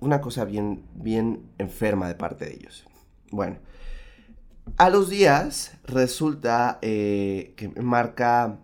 Una 0.00 0.20
cosa 0.20 0.44
bien, 0.44 0.84
bien 0.94 1.42
enferma 1.58 2.08
de 2.08 2.14
parte 2.14 2.46
de 2.46 2.54
ellos. 2.54 2.86
Bueno, 3.30 3.56
a 4.76 4.90
los 4.90 5.08
días 5.08 5.78
resulta 5.84 6.78
eh, 6.82 7.54
que 7.56 7.68
me 7.68 7.82
marca... 7.82 8.58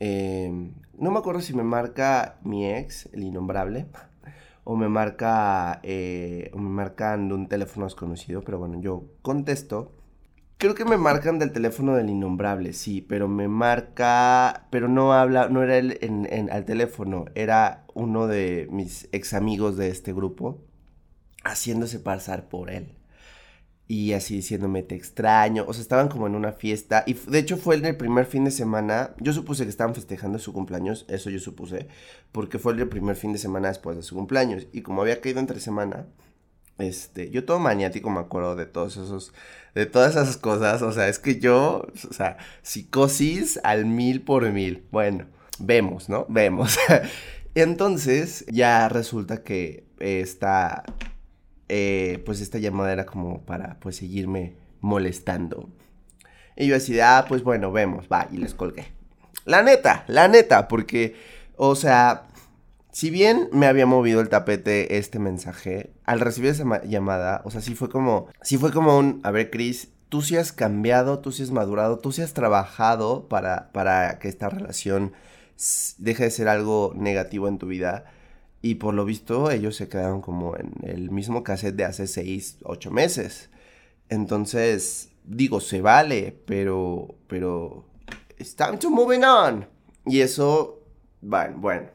Em, 0.00 0.72
no 0.98 1.10
me 1.10 1.18
acuerdo 1.18 1.40
si 1.40 1.54
me 1.54 1.62
marca 1.62 2.38
mi 2.42 2.66
ex, 2.66 3.08
el 3.12 3.22
innombrable, 3.22 3.86
o 4.64 4.76
me 4.76 4.88
marca 4.88 5.80
eh, 5.82 6.50
o 6.52 6.58
me 6.58 6.68
marcan 6.68 7.28
de 7.28 7.34
un 7.34 7.48
teléfono 7.48 7.86
desconocido, 7.86 8.42
pero 8.42 8.58
bueno, 8.58 8.80
yo 8.80 9.04
contesto. 9.22 9.92
Creo 10.58 10.74
que 10.74 10.84
me 10.84 10.96
marcan 10.96 11.38
del 11.38 11.52
teléfono 11.52 11.94
del 11.94 12.10
innombrable, 12.10 12.72
sí, 12.72 13.00
pero 13.00 13.28
me 13.28 13.46
marca, 13.46 14.66
pero 14.70 14.88
no 14.88 15.12
habla, 15.12 15.48
no 15.48 15.62
era 15.62 15.78
él 15.78 15.98
en, 16.00 16.50
al 16.50 16.64
teléfono, 16.64 17.26
era 17.36 17.86
uno 17.94 18.26
de 18.26 18.66
mis 18.70 19.08
ex 19.12 19.34
amigos 19.34 19.76
de 19.76 19.88
este 19.88 20.12
grupo, 20.12 20.58
haciéndose 21.44 22.00
pasar 22.00 22.48
por 22.48 22.70
él 22.70 22.97
y 23.88 24.12
así 24.12 24.36
diciéndome 24.36 24.82
te 24.82 24.94
extraño, 24.94 25.64
o 25.66 25.72
sea, 25.72 25.80
estaban 25.80 26.08
como 26.08 26.26
en 26.26 26.34
una 26.34 26.52
fiesta 26.52 27.04
y 27.06 27.14
de 27.14 27.38
hecho 27.38 27.56
fue 27.56 27.74
el 27.74 27.96
primer 27.96 28.26
fin 28.26 28.44
de 28.44 28.50
semana, 28.50 29.14
yo 29.18 29.32
supuse 29.32 29.64
que 29.64 29.70
estaban 29.70 29.94
festejando 29.94 30.38
su 30.38 30.52
cumpleaños, 30.52 31.06
eso 31.08 31.30
yo 31.30 31.40
supuse, 31.40 31.88
porque 32.30 32.58
fue 32.58 32.74
el 32.74 32.86
primer 32.88 33.16
fin 33.16 33.32
de 33.32 33.38
semana 33.38 33.68
después 33.68 33.96
de 33.96 34.02
su 34.02 34.14
cumpleaños 34.14 34.66
y 34.72 34.82
como 34.82 35.00
había 35.00 35.22
caído 35.22 35.40
entre 35.40 35.58
semana, 35.58 36.06
este, 36.76 37.30
yo 37.30 37.46
todo 37.46 37.58
maniático 37.58 38.10
me 38.10 38.20
acuerdo 38.20 38.56
de 38.56 38.66
todos 38.66 38.98
esos, 38.98 39.32
de 39.74 39.86
todas 39.86 40.12
esas 40.12 40.36
cosas, 40.36 40.82
o 40.82 40.92
sea, 40.92 41.08
es 41.08 41.18
que 41.18 41.40
yo, 41.40 41.86
o 42.08 42.12
sea, 42.12 42.36
psicosis 42.62 43.58
al 43.64 43.86
mil 43.86 44.20
por 44.20 44.48
mil, 44.52 44.86
bueno, 44.90 45.26
vemos, 45.58 46.08
¿no? 46.10 46.26
Vemos. 46.28 46.78
Entonces 47.54 48.44
ya 48.48 48.88
resulta 48.88 49.42
que 49.42 49.86
está 49.98 50.84
eh, 51.68 52.22
pues 52.24 52.40
esta 52.40 52.58
llamada 52.58 52.92
era 52.92 53.06
como 53.06 53.42
para 53.42 53.78
pues 53.80 53.96
seguirme 53.96 54.54
molestando. 54.80 55.68
Y 56.56 56.66
yo 56.66 56.74
decía, 56.74 57.18
ah, 57.18 57.24
pues 57.28 57.42
bueno, 57.42 57.70
vemos, 57.70 58.06
va, 58.12 58.28
y 58.32 58.36
les 58.38 58.54
colgué. 58.54 58.86
La 59.44 59.62
neta, 59.62 60.04
la 60.08 60.28
neta, 60.28 60.68
porque, 60.68 61.14
o 61.56 61.74
sea, 61.74 62.24
si 62.90 63.10
bien 63.10 63.48
me 63.52 63.66
había 63.66 63.86
movido 63.86 64.20
el 64.20 64.28
tapete 64.28 64.98
este 64.98 65.18
mensaje, 65.18 65.92
al 66.04 66.20
recibir 66.20 66.50
esa 66.50 66.82
llamada, 66.84 67.42
o 67.44 67.50
sea, 67.50 67.60
sí 67.60 67.74
fue 67.74 67.88
como, 67.88 68.28
sí 68.42 68.58
fue 68.58 68.72
como 68.72 68.98
un, 68.98 69.20
a 69.22 69.30
ver, 69.30 69.50
Chris, 69.50 69.88
tú 70.08 70.22
sí 70.22 70.36
has 70.36 70.52
cambiado, 70.52 71.20
tú 71.20 71.32
sí 71.32 71.42
has 71.42 71.50
madurado, 71.50 71.98
tú 71.98 72.12
sí 72.12 72.22
has 72.22 72.34
trabajado 72.34 73.28
para, 73.28 73.70
para 73.72 74.18
que 74.18 74.28
esta 74.28 74.48
relación 74.48 75.12
deje 75.98 76.24
de 76.24 76.30
ser 76.30 76.48
algo 76.48 76.92
negativo 76.96 77.48
en 77.48 77.58
tu 77.58 77.66
vida. 77.66 78.04
Y 78.60 78.76
por 78.76 78.94
lo 78.94 79.04
visto 79.04 79.50
ellos 79.50 79.76
se 79.76 79.88
quedaron 79.88 80.20
como 80.20 80.56
en 80.56 80.72
el 80.82 81.10
mismo 81.10 81.44
cassette 81.44 81.76
de 81.76 81.84
hace 81.84 82.06
6, 82.06 82.58
8 82.64 82.90
meses. 82.90 83.50
Entonces, 84.08 85.10
digo, 85.24 85.60
se 85.60 85.80
vale, 85.80 86.36
pero, 86.46 87.14
pero, 87.28 87.84
it's 88.38 88.56
time 88.56 88.78
to 88.78 88.90
moving 88.90 89.22
on. 89.22 89.66
Y 90.06 90.20
eso, 90.20 90.82
bueno, 91.20 91.56
bueno. 91.58 91.88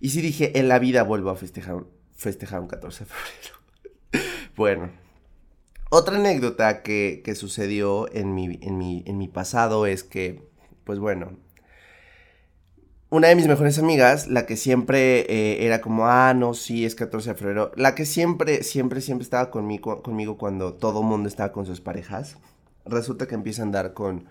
Y 0.00 0.10
sí 0.10 0.22
dije, 0.22 0.58
en 0.58 0.68
la 0.68 0.78
vida 0.78 1.02
vuelvo 1.02 1.30
a 1.30 1.36
festejar, 1.36 1.84
festejar 2.16 2.60
un 2.60 2.68
14 2.68 3.04
de 3.04 3.10
febrero. 3.10 4.28
bueno. 4.56 4.90
Otra 5.92 6.16
anécdota 6.16 6.82
que, 6.82 7.20
que 7.24 7.34
sucedió 7.34 8.10
en 8.14 8.32
mi, 8.32 8.60
en, 8.62 8.78
mi, 8.78 9.02
en 9.06 9.18
mi 9.18 9.26
pasado 9.26 9.86
es 9.86 10.04
que, 10.04 10.48
pues 10.84 11.00
bueno, 11.00 11.36
una 13.10 13.26
de 13.26 13.34
mis 13.34 13.48
mejores 13.48 13.78
amigas, 13.78 14.28
la 14.28 14.46
que 14.46 14.56
siempre 14.56 15.20
eh, 15.22 15.66
era 15.66 15.80
como, 15.80 16.06
ah, 16.06 16.32
no, 16.32 16.54
sí, 16.54 16.84
es 16.84 16.94
14 16.94 17.30
de 17.30 17.34
febrero, 17.34 17.72
la 17.74 17.96
que 17.96 18.06
siempre, 18.06 18.62
siempre, 18.62 19.00
siempre 19.00 19.24
estaba 19.24 19.50
conmigo, 19.50 20.00
conmigo 20.02 20.38
cuando 20.38 20.74
todo 20.74 21.02
mundo 21.02 21.28
estaba 21.28 21.50
con 21.52 21.66
sus 21.66 21.80
parejas, 21.80 22.36
resulta 22.86 23.26
que 23.26 23.34
empieza 23.34 23.62
a 23.62 23.64
andar 23.64 23.94
con, 23.94 24.26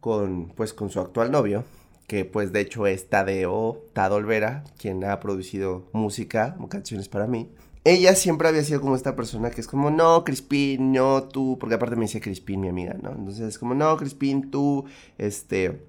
con, 0.00 0.48
pues, 0.54 0.74
con 0.74 0.90
su 0.90 1.00
actual 1.00 1.30
novio, 1.30 1.64
que 2.06 2.26
pues 2.26 2.52
de 2.52 2.60
hecho 2.60 2.86
es 2.86 3.08
Tadeo, 3.08 3.82
Tado 3.94 4.16
Olvera, 4.16 4.64
quien 4.76 5.02
ha 5.04 5.18
producido 5.20 5.88
música, 5.92 6.56
canciones 6.68 7.08
para 7.08 7.26
mí. 7.26 7.50
Ella 7.84 8.14
siempre 8.14 8.48
había 8.48 8.64
sido 8.64 8.82
como 8.82 8.96
esta 8.96 9.16
persona 9.16 9.50
que 9.50 9.62
es 9.62 9.66
como, 9.66 9.90
no, 9.90 10.24
Crispin, 10.24 10.92
no, 10.92 11.24
tú, 11.24 11.56
porque 11.58 11.76
aparte 11.76 11.96
me 11.96 12.02
decía 12.02 12.20
Crispin, 12.20 12.60
mi 12.60 12.68
amiga, 12.68 12.96
¿no? 13.02 13.12
Entonces 13.12 13.48
es 13.48 13.58
como, 13.58 13.74
no, 13.74 13.96
Crispin, 13.96 14.50
tú, 14.50 14.84
este 15.16 15.86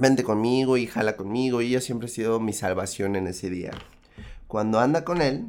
vente 0.00 0.24
conmigo 0.24 0.76
y 0.76 0.86
jala 0.86 1.16
conmigo. 1.16 1.62
Y 1.62 1.68
ella 1.68 1.80
siempre 1.80 2.06
ha 2.06 2.10
sido 2.10 2.40
mi 2.40 2.52
salvación 2.52 3.16
en 3.16 3.26
ese 3.26 3.50
día. 3.50 3.72
Cuando 4.46 4.80
anda 4.80 5.04
con 5.04 5.22
él, 5.22 5.46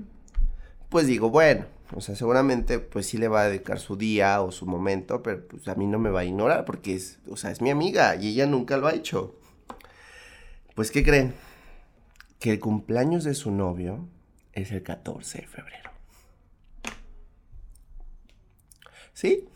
pues 0.89 1.07
digo, 1.07 1.29
bueno, 1.29 1.65
o 1.93 2.01
sea, 2.01 2.15
seguramente 2.15 2.79
pues 2.79 3.07
sí 3.07 3.17
le 3.17 3.27
va 3.27 3.41
a 3.41 3.47
dedicar 3.47 3.79
su 3.79 3.97
día 3.97 4.41
o 4.41 4.51
su 4.51 4.65
momento, 4.65 5.23
pero 5.23 5.47
pues 5.47 5.67
a 5.67 5.75
mí 5.75 5.87
no 5.87 5.99
me 5.99 6.09
va 6.09 6.21
a 6.21 6.25
ignorar 6.25 6.65
porque 6.65 6.95
es, 6.95 7.19
o 7.27 7.37
sea, 7.37 7.51
es 7.51 7.61
mi 7.61 7.69
amiga 7.69 8.15
y 8.15 8.29
ella 8.29 8.45
nunca 8.45 8.77
lo 8.77 8.87
ha 8.87 8.93
hecho. 8.93 9.35
Pues, 10.75 10.89
¿qué 10.89 11.03
creen? 11.03 11.33
Que 12.39 12.51
el 12.51 12.59
cumpleaños 12.59 13.23
de 13.23 13.33
su 13.33 13.51
novio 13.51 14.07
es 14.53 14.71
el 14.71 14.83
14 14.83 15.41
de 15.41 15.47
febrero. 15.47 15.91
¿Sí? 19.13 19.47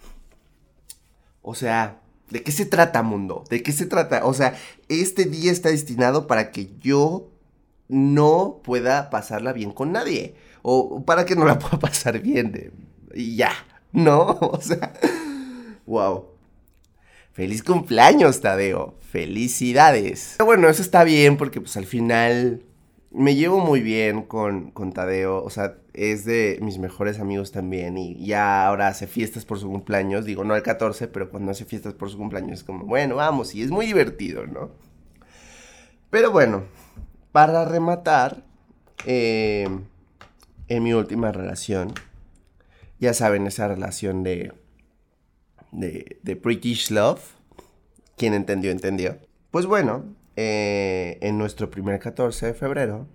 O 1.42 1.56
sea, 1.56 2.02
¿De 2.30 2.44
qué 2.44 2.52
se 2.52 2.66
trata, 2.66 3.04
mundo? 3.04 3.44
¿De 3.50 3.62
qué 3.62 3.72
se 3.72 3.86
trata? 3.86 4.26
O 4.26 4.34
sea, 4.34 4.56
este 4.90 5.26
día 5.26 5.52
está 5.52 5.70
destinado 5.70 6.28
para 6.28 6.52
que 6.52 6.72
yo 6.80 7.30
no 7.88 8.62
pueda 8.64 9.10
pasarla 9.10 9.54
bien 9.54 9.72
con 9.72 9.92
nadie. 9.92 10.36
O 10.62 11.04
para 11.06 11.26
que 11.26 11.36
no 11.36 11.46
la 11.46 11.60
pueda 11.60 11.80
pasar 11.80 12.20
bien. 12.20 12.72
y 13.14 13.36
ya, 13.36 13.52
¿no? 13.92 14.38
O 14.42 14.62
sea, 14.62 14.94
wow. 15.86 16.26
Feliz 17.32 17.64
cumpleaños, 17.64 18.42
Tadeo. 18.42 18.96
Felicidades. 19.12 20.38
Bueno, 20.44 20.70
eso 20.70 20.82
está 20.82 21.04
bien 21.04 21.38
porque 21.38 21.62
pues 21.62 21.78
al 21.78 21.86
final 21.86 22.64
me 23.16 23.36
llevo 23.36 23.60
muy 23.60 23.82
bien 23.82 24.24
con, 24.24 24.72
con 24.72 24.92
Tadeo. 24.92 25.44
O 25.44 25.50
sea, 25.50 25.78
es 25.94 26.26
de 26.26 26.60
mis 26.62 26.78
mejores 26.78 27.20
amigos 27.20 27.52
también 27.52 27.98
y 27.98 28.26
ya 28.26 28.68
ahora 28.68 28.88
hace 28.88 29.08
fiestas 29.08 29.46
por 29.46 29.60
su 29.60 29.70
cumpleaños, 29.70 30.26
digo 30.26 30.44
no 30.44 30.56
el 30.56 30.64
14, 30.64 31.08
pero 31.08 31.30
cuando 31.30 31.52
hace 31.52 31.66
fiestas 31.66 31.94
por 31.94 32.10
su 32.10 32.18
cumpleaños 32.18 32.60
es 32.60 32.64
como, 32.64 32.86
bueno, 32.86 33.16
vamos, 33.16 33.56
y 33.56 33.62
es 33.62 33.72
muy 33.72 33.86
divertido, 33.86 34.46
¿no? 34.46 34.72
Pero 36.10 36.32
bueno, 36.32 36.64
para 37.32 37.66
rematar, 37.66 38.44
eh, 39.06 39.68
en 40.68 40.84
mi 40.84 40.94
última 40.94 41.32
relación, 41.32 41.94
ya 43.00 43.14
saben, 43.14 43.48
esa 43.48 43.68
relación 43.68 44.24
de, 44.24 44.54
de, 45.72 46.20
de 46.22 46.36
British 46.36 46.92
Love, 46.92 47.22
quien 48.18 48.34
entendió, 48.34 48.72
entendió. 48.72 49.18
Pues 49.52 49.66
bueno, 49.66 50.06
eh, 50.36 51.18
en 51.22 51.38
nuestro 51.38 51.70
primer 51.70 52.00
14 52.00 52.48
de 52.48 52.54
febrero, 52.54 53.08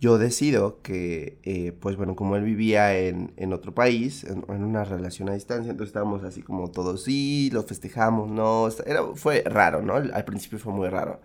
yo 0.00 0.18
decido 0.18 0.80
que, 0.82 1.38
eh, 1.42 1.72
pues 1.72 1.96
bueno, 1.96 2.14
como 2.14 2.36
él 2.36 2.44
vivía 2.44 2.96
en, 2.96 3.52
otro 3.52 3.74
país, 3.74 4.24
en, 4.24 4.44
una 4.48 4.84
relación 4.84 5.28
a 5.28 5.34
distancia, 5.34 5.70
entonces 5.70 5.90
estábamos 5.90 6.22
así 6.22 6.42
como 6.42 6.70
todos, 6.70 7.02
sí, 7.04 7.50
lo 7.52 7.64
festejamos, 7.64 8.30
no, 8.30 8.68
era, 8.86 9.02
fue 9.14 9.42
raro, 9.44 9.82
¿no? 9.82 9.94
Al 9.94 10.24
principio 10.24 10.58
fue 10.58 10.72
muy 10.72 10.88
raro. 10.88 11.20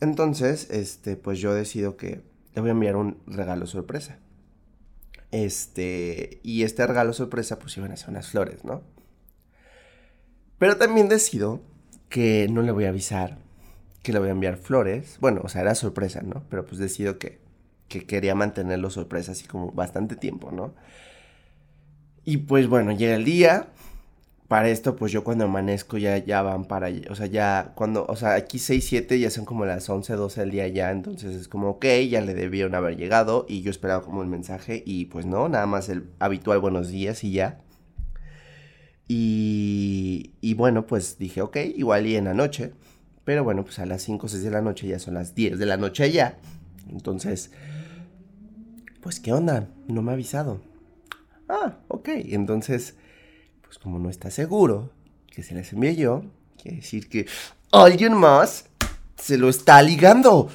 Entonces, 0.00 0.70
este, 0.70 1.16
pues 1.16 1.38
yo 1.38 1.54
decido 1.54 1.96
que 1.96 2.22
le 2.54 2.60
voy 2.60 2.70
a 2.70 2.72
enviar 2.72 2.96
un 2.96 3.18
regalo 3.26 3.66
sorpresa. 3.66 4.18
Este, 5.30 6.40
y 6.42 6.64
este 6.64 6.86
regalo 6.86 7.12
sorpresa, 7.12 7.58
pues 7.58 7.76
iban 7.76 7.92
a 7.92 7.96
ser 7.96 8.10
unas 8.10 8.28
flores, 8.28 8.64
¿no? 8.64 8.82
Pero 10.58 10.76
también 10.76 11.08
decido 11.08 11.60
que 12.08 12.48
no 12.50 12.62
le 12.62 12.72
voy 12.72 12.86
a 12.86 12.88
avisar 12.88 13.38
que 14.02 14.12
le 14.12 14.18
voy 14.18 14.28
a 14.28 14.32
enviar 14.32 14.56
flores. 14.56 15.18
Bueno, 15.20 15.42
o 15.44 15.48
sea, 15.48 15.62
era 15.62 15.74
sorpresa, 15.74 16.22
¿no? 16.22 16.44
Pero 16.48 16.66
pues 16.66 16.78
decido 16.78 17.18
que 17.18 17.40
que 17.90 18.06
quería 18.06 18.34
mantenerlo 18.34 18.88
sorpresa 18.88 19.32
así 19.32 19.46
como 19.46 19.72
bastante 19.72 20.16
tiempo, 20.16 20.52
¿no? 20.52 20.72
Y 22.24 22.38
pues 22.38 22.68
bueno, 22.68 22.92
llega 22.92 23.16
el 23.16 23.24
día. 23.24 23.68
Para 24.48 24.68
esto, 24.68 24.96
pues 24.96 25.12
yo 25.12 25.22
cuando 25.22 25.44
amanezco 25.44 25.96
ya, 25.96 26.18
ya 26.18 26.42
van 26.42 26.64
para, 26.64 26.88
o 27.08 27.14
sea, 27.14 27.26
ya 27.26 27.72
cuando, 27.76 28.04
o 28.06 28.16
sea, 28.16 28.34
aquí 28.34 28.58
6, 28.58 28.84
7 28.84 29.20
ya 29.20 29.30
son 29.30 29.44
como 29.44 29.64
las 29.64 29.88
11, 29.88 30.14
12 30.14 30.40
del 30.40 30.50
día 30.50 30.66
ya, 30.66 30.90
entonces 30.90 31.36
es 31.36 31.46
como, 31.46 31.70
ok, 31.70 31.86
ya 32.08 32.20
le 32.20 32.34
debieron 32.34 32.74
haber 32.74 32.96
llegado 32.96 33.46
y 33.48 33.62
yo 33.62 33.70
esperaba 33.70 34.02
como 34.02 34.22
el 34.22 34.28
mensaje 34.28 34.82
y 34.84 35.04
pues 35.06 35.24
no, 35.26 35.48
nada 35.48 35.66
más 35.66 35.88
el 35.88 36.04
habitual 36.18 36.58
buenos 36.58 36.88
días 36.88 37.22
y 37.22 37.32
ya. 37.32 37.60
Y, 39.06 40.32
y 40.40 40.54
bueno, 40.54 40.86
pues 40.86 41.18
dije, 41.18 41.42
ok, 41.42 41.56
igual 41.76 42.06
y 42.06 42.16
en 42.16 42.24
la 42.24 42.34
noche, 42.34 42.72
Pero 43.30 43.44
bueno, 43.44 43.62
pues 43.62 43.78
a 43.78 43.86
las 43.86 44.02
5 44.02 44.26
o 44.26 44.28
6 44.28 44.42
de 44.42 44.50
la 44.50 44.60
noche 44.60 44.88
ya 44.88 44.98
son 44.98 45.14
las 45.14 45.36
10 45.36 45.56
de 45.56 45.64
la 45.64 45.76
noche 45.76 46.02
allá. 46.02 46.38
Entonces, 46.88 47.52
pues 49.00 49.20
¿qué 49.20 49.32
onda? 49.32 49.68
No 49.86 50.02
me 50.02 50.10
ha 50.10 50.14
avisado. 50.14 50.60
Ah, 51.48 51.76
ok. 51.86 52.08
Entonces, 52.24 52.96
pues 53.62 53.78
como 53.78 54.00
no 54.00 54.10
está 54.10 54.32
seguro 54.32 54.90
que 55.28 55.44
se 55.44 55.54
les 55.54 55.72
envíe 55.72 55.94
yo, 55.94 56.24
quiere 56.60 56.78
decir 56.78 57.08
que 57.08 57.28
alguien 57.70 58.14
más 58.14 58.64
se 59.16 59.38
lo 59.38 59.48
está 59.48 59.80
ligando 59.80 60.48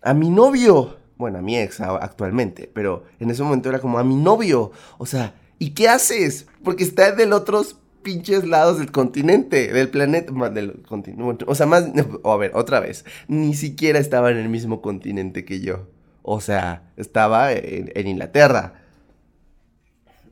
a 0.00 0.14
mi 0.14 0.30
novio. 0.30 0.96
Bueno, 1.16 1.38
a 1.38 1.42
mi 1.42 1.58
ex 1.58 1.80
actualmente, 1.80 2.70
pero 2.72 3.02
en 3.18 3.30
ese 3.30 3.42
momento 3.42 3.68
era 3.68 3.80
como 3.80 3.98
a 3.98 4.04
mi 4.04 4.14
novio. 4.14 4.70
O 4.98 5.06
sea, 5.06 5.34
¿y 5.58 5.70
qué 5.70 5.88
haces? 5.88 6.46
Porque 6.62 6.84
está 6.84 7.10
del 7.10 7.32
otros 7.32 7.79
pinches 8.02 8.46
lados 8.46 8.78
del 8.78 8.90
continente, 8.90 9.72
del 9.72 9.88
planeta, 9.88 10.32
del 10.50 10.82
continente. 10.82 11.44
O 11.48 11.54
sea, 11.54 11.66
más, 11.66 11.84
a 12.24 12.36
ver, 12.36 12.52
otra 12.54 12.80
vez, 12.80 13.04
ni 13.28 13.54
siquiera 13.54 13.98
estaba 13.98 14.30
en 14.30 14.38
el 14.38 14.48
mismo 14.48 14.80
continente 14.82 15.44
que 15.44 15.60
yo. 15.60 15.88
O 16.22 16.40
sea, 16.40 16.90
estaba 16.96 17.52
en, 17.52 18.06
Inglaterra. 18.06 18.82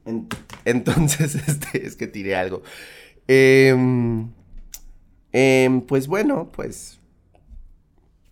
entonces, 0.65 1.35
este, 1.49 1.87
es 1.87 1.97
que 1.97 2.07
tiré 2.07 2.37
algo. 2.37 2.63
Em, 3.27 4.31
em, 5.33 5.81
pues 5.83 6.07
bueno, 6.07 6.51
pues 6.53 6.99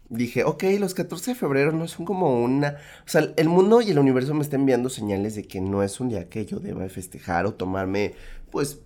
dije, 0.09 0.44
ok, 0.44 0.64
los 0.79 0.94
14 0.94 1.33
de 1.33 1.35
febrero 1.35 1.72
no 1.72 1.88
son 1.88 2.07
como 2.07 2.42
una... 2.42 2.77
O 3.05 3.09
sea, 3.09 3.33
el 3.37 3.49
mundo 3.49 3.83
y 3.83 3.90
el 3.90 3.99
universo 3.99 4.35
me 4.35 4.42
están 4.42 4.61
enviando 4.61 4.88
señales 4.88 5.35
de 5.35 5.44
que 5.44 5.61
no 5.61 5.83
es 5.83 6.01
un 6.01 6.09
día 6.09 6.29
que 6.29 6.46
yo 6.46 6.61
deba 6.61 6.88
festejar 6.88 7.46
o 7.46 7.55
tomarme, 7.55 8.14
pues, 8.51 8.81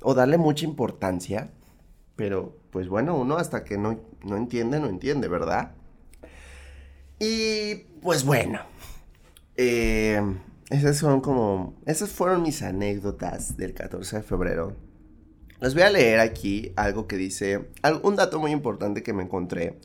o 0.00 0.14
darle 0.14 0.38
mucha 0.38 0.64
importancia. 0.64 1.50
Pero, 2.16 2.58
pues 2.70 2.88
bueno, 2.88 3.16
uno 3.16 3.36
hasta 3.36 3.64
que 3.64 3.78
no, 3.78 4.00
no 4.24 4.36
entiende, 4.36 4.80
no 4.80 4.88
entiende, 4.88 5.28
¿verdad? 5.28 5.72
Y, 7.18 7.74
pues 8.02 8.24
bueno, 8.24 8.60
eh, 9.56 10.20
esas 10.70 10.96
son 10.96 11.20
como... 11.20 11.74
Esas 11.86 12.10
fueron 12.10 12.42
mis 12.42 12.62
anécdotas 12.62 13.56
del 13.56 13.74
14 13.74 14.16
de 14.16 14.22
febrero. 14.22 14.76
Les 15.60 15.74
voy 15.74 15.82
a 15.82 15.90
leer 15.90 16.20
aquí 16.20 16.72
algo 16.76 17.06
que 17.06 17.16
dice, 17.16 17.70
un 18.02 18.16
dato 18.16 18.40
muy 18.40 18.50
importante 18.50 19.02
que 19.02 19.12
me 19.12 19.22
encontré 19.22 19.78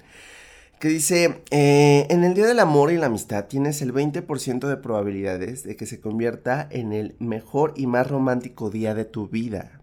que 0.80 0.90
dice, 0.90 1.42
eh, 1.52 2.06
en 2.10 2.24
el 2.24 2.34
Día 2.34 2.46
del 2.46 2.60
Amor 2.60 2.92
y 2.92 2.98
la 2.98 3.06
Amistad 3.06 3.46
tienes 3.46 3.82
el 3.82 3.94
20% 3.94 4.68
de 4.68 4.78
probabilidades 4.78 5.64
de 5.64 5.76
que 5.76 5.86
se 5.86 6.02
convierta 6.02 6.68
en 6.70 6.92
el 6.92 7.16
mejor 7.20 7.74
y 7.78 7.88
más 7.88 8.08
romántico 8.08 8.70
día 8.70 8.94
de 8.94 9.06
tu 9.06 9.28
vida. 9.28 9.82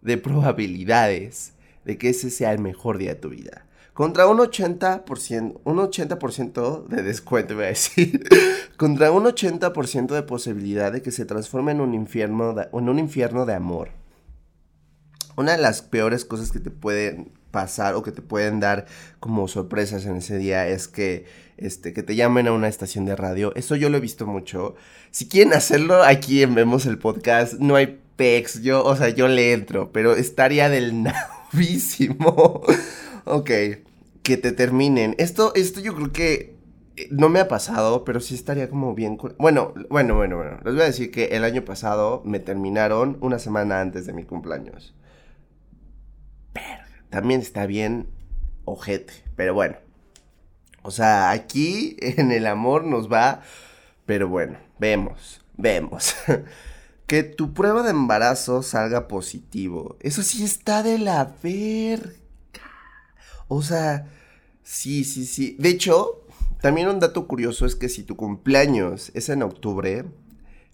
de 0.00 0.18
probabilidades 0.18 1.54
de 1.84 1.98
que 1.98 2.10
ese 2.10 2.30
sea 2.30 2.52
el 2.52 2.60
mejor 2.60 2.98
día 2.98 3.14
de 3.14 3.20
tu 3.20 3.30
vida. 3.30 3.66
Contra 3.92 4.26
un 4.26 4.38
80%, 4.38 5.60
un 5.62 5.76
80% 5.76 6.86
de 6.88 7.02
descuento, 7.02 7.54
voy 7.54 7.64
a 7.64 7.68
decir. 7.68 8.24
contra 8.76 9.12
un 9.12 9.24
80% 9.24 10.14
de 10.14 10.22
posibilidad 10.22 10.90
de 10.90 11.02
que 11.02 11.12
se 11.12 11.24
transforme 11.24 11.72
en 11.72 11.80
un 11.80 11.94
infierno 11.94 12.56
en 12.72 12.88
un 12.88 12.98
infierno 12.98 13.46
de 13.46 13.54
amor 13.54 13.90
una 15.36 15.52
de 15.52 15.62
las 15.62 15.82
peores 15.82 16.24
cosas 16.24 16.52
que 16.52 16.60
te 16.60 16.70
pueden 16.70 17.32
pasar 17.54 17.94
o 17.94 18.02
que 18.02 18.10
te 18.10 18.20
pueden 18.20 18.58
dar 18.58 18.86
como 19.20 19.46
sorpresas 19.46 20.04
en 20.06 20.16
ese 20.16 20.38
día 20.38 20.66
es 20.66 20.88
que 20.88 21.24
este 21.56 21.92
que 21.92 22.02
te 22.02 22.16
llamen 22.16 22.48
a 22.48 22.52
una 22.52 22.66
estación 22.66 23.06
de 23.06 23.14
radio. 23.14 23.54
Eso 23.54 23.76
yo 23.76 23.90
lo 23.90 23.98
he 23.98 24.00
visto 24.00 24.26
mucho. 24.26 24.74
Si 25.12 25.28
quieren 25.28 25.54
hacerlo 25.54 26.02
aquí 26.02 26.42
en 26.42 26.56
Vemos 26.56 26.84
el 26.84 26.98
podcast, 26.98 27.54
no 27.60 27.76
hay 27.76 28.00
pex, 28.16 28.60
yo, 28.62 28.84
o 28.84 28.96
sea, 28.96 29.10
yo 29.10 29.28
le 29.28 29.52
entro, 29.52 29.92
pero 29.92 30.16
estaría 30.16 30.68
del 30.68 31.04
navísimo. 31.52 32.62
ok, 33.24 33.50
que 34.24 34.36
te 34.36 34.50
terminen. 34.50 35.14
Esto 35.18 35.52
esto 35.54 35.80
yo 35.80 35.94
creo 35.94 36.12
que 36.12 36.56
eh, 36.96 37.06
no 37.12 37.28
me 37.28 37.38
ha 37.38 37.46
pasado, 37.46 38.04
pero 38.04 38.18
sí 38.18 38.34
estaría 38.34 38.68
como 38.68 38.96
bien. 38.96 39.16
Bueno, 39.38 39.74
bueno, 39.90 40.16
bueno, 40.16 40.38
bueno. 40.38 40.58
Les 40.64 40.74
voy 40.74 40.82
a 40.82 40.86
decir 40.86 41.12
que 41.12 41.26
el 41.26 41.44
año 41.44 41.64
pasado 41.64 42.20
me 42.24 42.40
terminaron 42.40 43.16
una 43.20 43.38
semana 43.38 43.80
antes 43.80 44.06
de 44.06 44.12
mi 44.12 44.24
cumpleaños 44.24 44.92
también 47.14 47.42
está 47.42 47.66
bien 47.66 48.08
ojete, 48.64 49.12
pero 49.36 49.54
bueno. 49.54 49.76
O 50.82 50.90
sea, 50.90 51.30
aquí 51.30 51.96
en 52.00 52.32
el 52.32 52.48
amor 52.48 52.82
nos 52.84 53.10
va, 53.10 53.40
pero 54.04 54.28
bueno, 54.28 54.58
vemos, 54.80 55.40
vemos. 55.56 56.16
que 57.06 57.22
tu 57.22 57.54
prueba 57.54 57.84
de 57.84 57.90
embarazo 57.90 58.64
salga 58.64 59.06
positivo. 59.06 59.96
Eso 60.00 60.24
sí 60.24 60.42
está 60.42 60.82
de 60.82 60.98
la 60.98 61.36
verga. 61.40 62.10
O 63.46 63.62
sea, 63.62 64.08
sí, 64.64 65.04
sí, 65.04 65.24
sí. 65.24 65.54
De 65.60 65.68
hecho, 65.68 66.26
también 66.60 66.88
un 66.88 66.98
dato 66.98 67.28
curioso 67.28 67.64
es 67.64 67.76
que 67.76 67.88
si 67.88 68.02
tu 68.02 68.16
cumpleaños 68.16 69.12
es 69.14 69.28
en 69.28 69.44
octubre, 69.44 70.04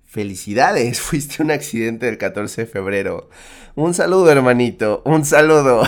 felicidades, 0.06 1.00
fuiste 1.02 1.42
un 1.42 1.50
accidente 1.50 2.06
del 2.06 2.16
14 2.16 2.62
de 2.62 2.66
febrero. 2.66 3.28
Un 3.74 3.92
saludo, 3.92 4.30
hermanito, 4.30 5.02
un 5.04 5.26
saludo. 5.26 5.82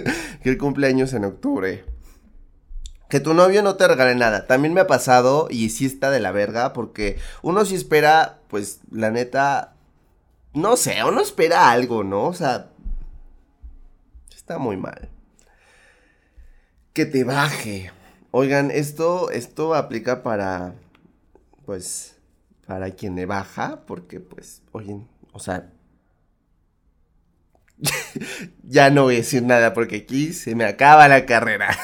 que 0.42 0.48
el 0.48 0.58
cumpleaños 0.58 1.12
en 1.12 1.24
octubre. 1.24 1.84
Que 3.08 3.20
tu 3.20 3.34
novio 3.34 3.62
no 3.62 3.76
te 3.76 3.86
regale 3.86 4.14
nada. 4.14 4.46
También 4.46 4.72
me 4.72 4.80
ha 4.80 4.86
pasado 4.86 5.48
y 5.50 5.68
sí 5.70 5.84
está 5.84 6.10
de 6.10 6.20
la 6.20 6.32
verga 6.32 6.72
porque 6.72 7.18
uno 7.42 7.64
sí 7.64 7.74
espera, 7.74 8.40
pues 8.48 8.80
la 8.90 9.10
neta, 9.10 9.74
no 10.54 10.76
sé, 10.76 11.04
uno 11.04 11.20
espera 11.20 11.70
algo, 11.70 12.04
¿no? 12.04 12.24
O 12.24 12.34
sea, 12.34 12.70
está 14.34 14.58
muy 14.58 14.76
mal. 14.76 15.10
Que 16.94 17.04
te 17.04 17.24
baje. 17.24 17.90
Oigan, 18.30 18.70
esto, 18.70 19.30
esto 19.30 19.74
aplica 19.74 20.22
para, 20.22 20.74
pues, 21.66 22.16
para 22.66 22.90
quien 22.92 23.14
le 23.14 23.26
baja, 23.26 23.82
porque 23.86 24.20
pues, 24.20 24.62
oye, 24.72 25.06
o 25.32 25.38
sea, 25.38 25.70
ya 28.62 28.90
no 28.90 29.04
voy 29.04 29.14
a 29.14 29.18
decir 29.18 29.42
nada 29.42 29.74
porque 29.74 29.96
aquí 29.96 30.32
se 30.32 30.54
me 30.54 30.64
acaba 30.64 31.08
la 31.08 31.26
carrera. 31.26 31.76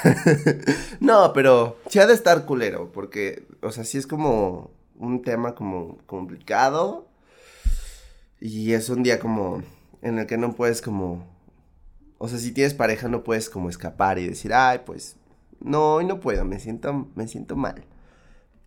no, 1.01 1.33
pero 1.33 1.79
sí 1.89 1.99
ha 1.99 2.07
de 2.07 2.15
estar 2.15 2.45
culero, 2.45 2.93
porque, 2.93 3.47
o 3.63 3.71
sea, 3.71 3.85
sí 3.85 3.99
es 3.99 4.07
como 4.07 4.71
un 4.97 5.23
tema 5.23 5.55
como 5.55 5.99
complicado. 6.07 7.09
Y 8.41 8.73
es 8.73 8.89
un 8.89 9.03
día 9.03 9.19
como 9.19 9.63
en 10.03 10.19
el 10.19 10.27
que 10.27 10.39
no 10.39 10.55
puedes 10.55 10.81
como... 10.81 11.27
O 12.19 12.29
sea, 12.29 12.39
si 12.39 12.53
tienes 12.53 12.75
pareja 12.75 13.09
no 13.09 13.23
puedes 13.23 13.49
como 13.49 13.69
escapar 13.69 14.19
y 14.19 14.29
decir, 14.29 14.53
ay, 14.53 14.81
pues, 14.85 15.17
no, 15.61 15.95
hoy 15.95 16.05
no 16.05 16.21
puedo, 16.21 16.45
me 16.45 16.59
siento, 16.59 17.09
me 17.15 17.29
siento 17.29 17.57
mal. 17.57 17.85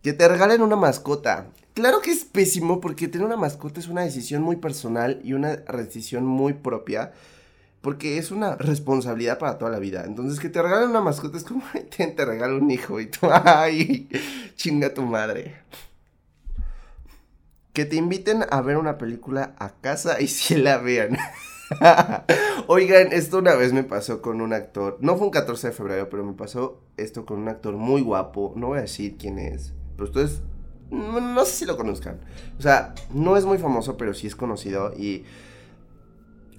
Que 0.02 0.12
te 0.12 0.26
regalen 0.26 0.62
una 0.62 0.76
mascota. 0.76 1.48
Claro 1.74 2.02
que 2.02 2.10
es 2.10 2.24
pésimo 2.24 2.80
porque 2.80 3.08
tener 3.08 3.26
una 3.26 3.36
mascota 3.36 3.80
es 3.80 3.88
una 3.88 4.02
decisión 4.02 4.42
muy 4.42 4.56
personal 4.56 5.20
y 5.24 5.32
una 5.32 5.56
decisión 5.56 6.26
muy 6.26 6.52
propia. 6.52 7.12
Porque 7.80 8.18
es 8.18 8.30
una 8.30 8.54
responsabilidad 8.56 9.38
para 9.38 9.58
toda 9.58 9.70
la 9.70 9.80
vida. 9.80 10.04
Entonces, 10.06 10.38
que 10.38 10.48
te 10.48 10.62
regalen 10.62 10.90
una 10.90 11.00
mascota 11.00 11.36
es 11.36 11.44
como, 11.44 11.64
te, 11.96 12.06
te 12.06 12.24
regalo 12.24 12.58
un 12.58 12.70
hijo 12.70 13.00
y 13.00 13.06
tú, 13.06 13.26
ay, 13.32 14.08
chinga 14.54 14.94
tu 14.94 15.02
madre. 15.02 15.56
Que 17.72 17.86
te 17.86 17.96
inviten 17.96 18.44
a 18.48 18.60
ver 18.60 18.76
una 18.76 18.98
película 18.98 19.54
a 19.58 19.70
casa 19.70 20.20
y 20.20 20.28
si 20.28 20.56
la 20.56 20.78
vean. 20.78 21.16
Oigan, 22.68 23.12
esto 23.12 23.38
una 23.38 23.54
vez 23.54 23.72
me 23.72 23.82
pasó 23.82 24.20
con 24.20 24.42
un 24.42 24.52
actor. 24.52 24.98
No 25.00 25.16
fue 25.16 25.26
un 25.26 25.32
14 25.32 25.68
de 25.68 25.72
febrero, 25.72 26.08
pero 26.10 26.22
me 26.22 26.34
pasó 26.34 26.82
esto 26.98 27.24
con 27.24 27.38
un 27.40 27.48
actor 27.48 27.74
muy 27.74 28.02
guapo. 28.02 28.52
No 28.56 28.68
voy 28.68 28.78
a 28.78 28.82
decir 28.82 29.16
quién 29.16 29.38
es. 29.38 29.72
Pero 29.96 30.04
ustedes 30.04 30.42
no, 30.92 31.44
sé 31.44 31.52
si 31.52 31.64
lo 31.64 31.76
conozcan. 31.76 32.20
O 32.58 32.62
sea, 32.62 32.94
no 33.12 33.36
es 33.36 33.44
muy 33.44 33.58
famoso, 33.58 33.96
pero 33.96 34.12
sí 34.14 34.26
es 34.26 34.36
conocido. 34.36 34.92
Y 34.96 35.24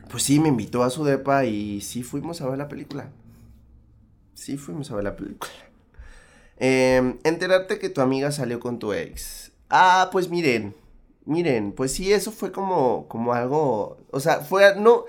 pues 0.09 0.23
sí, 0.23 0.39
me 0.39 0.49
invitó 0.49 0.83
a 0.83 0.89
su 0.89 1.03
depa 1.03 1.45
y 1.45 1.81
sí 1.81 2.03
fuimos 2.03 2.41
a 2.41 2.49
ver 2.49 2.57
la 2.57 2.67
película. 2.67 3.09
Sí 4.33 4.57
fuimos 4.57 4.89
a 4.91 4.95
ver 4.95 5.03
la 5.03 5.15
película. 5.15 5.51
Em, 6.57 7.19
enterarte 7.23 7.79
que 7.79 7.89
tu 7.89 8.01
amiga 8.01 8.31
salió 8.31 8.59
con 8.59 8.79
tu 8.79 8.93
ex. 8.93 9.51
Ah, 9.69 10.09
pues 10.11 10.29
miren, 10.29 10.75
miren, 11.25 11.71
pues 11.71 11.93
sí, 11.93 12.11
eso 12.11 12.31
fue 12.31 12.51
como, 12.51 13.07
como 13.07 13.33
algo, 13.33 13.97
o 14.11 14.19
sea, 14.19 14.41
fue, 14.41 14.75
no, 14.75 15.05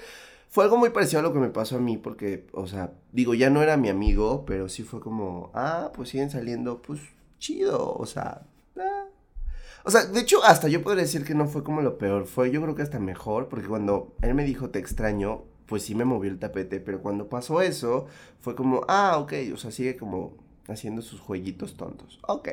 fue 0.48 0.64
algo 0.64 0.76
muy 0.78 0.90
parecido 0.90 1.20
a 1.20 1.22
lo 1.22 1.32
que 1.32 1.38
me 1.38 1.50
pasó 1.50 1.76
a 1.76 1.80
mí, 1.80 1.98
porque, 1.98 2.46
o 2.52 2.66
sea, 2.66 2.92
digo, 3.12 3.34
ya 3.34 3.50
no 3.50 3.62
era 3.62 3.76
mi 3.76 3.88
amigo, 3.88 4.44
pero 4.46 4.68
sí 4.68 4.84
fue 4.84 5.00
como, 5.00 5.50
ah, 5.54 5.92
pues 5.94 6.10
siguen 6.10 6.30
saliendo, 6.30 6.80
pues 6.82 7.00
chido, 7.38 7.94
o 7.94 8.06
sea. 8.06 8.46
O 9.84 9.90
sea, 9.90 10.06
de 10.06 10.20
hecho, 10.20 10.42
hasta 10.44 10.68
yo 10.68 10.82
podría 10.82 11.02
decir 11.02 11.24
que 11.24 11.34
no 11.34 11.46
fue 11.46 11.62
como 11.62 11.82
lo 11.82 11.98
peor, 11.98 12.26
fue 12.26 12.50
yo 12.50 12.62
creo 12.62 12.74
que 12.74 12.82
hasta 12.82 12.98
mejor, 12.98 13.48
porque 13.48 13.68
cuando 13.68 14.14
él 14.22 14.34
me 14.34 14.44
dijo 14.44 14.70
te 14.70 14.78
extraño, 14.78 15.42
pues 15.66 15.82
sí 15.84 15.94
me 15.94 16.04
movió 16.04 16.30
el 16.30 16.38
tapete, 16.38 16.80
pero 16.80 17.00
cuando 17.00 17.28
pasó 17.28 17.60
eso, 17.60 18.06
fue 18.40 18.54
como, 18.54 18.82
ah, 18.88 19.18
ok, 19.18 19.32
o 19.52 19.56
sea, 19.56 19.70
sigue 19.70 19.96
como 19.96 20.34
haciendo 20.68 21.02
sus 21.02 21.20
jueguitos 21.20 21.76
tontos, 21.76 22.18
ok. 22.26 22.48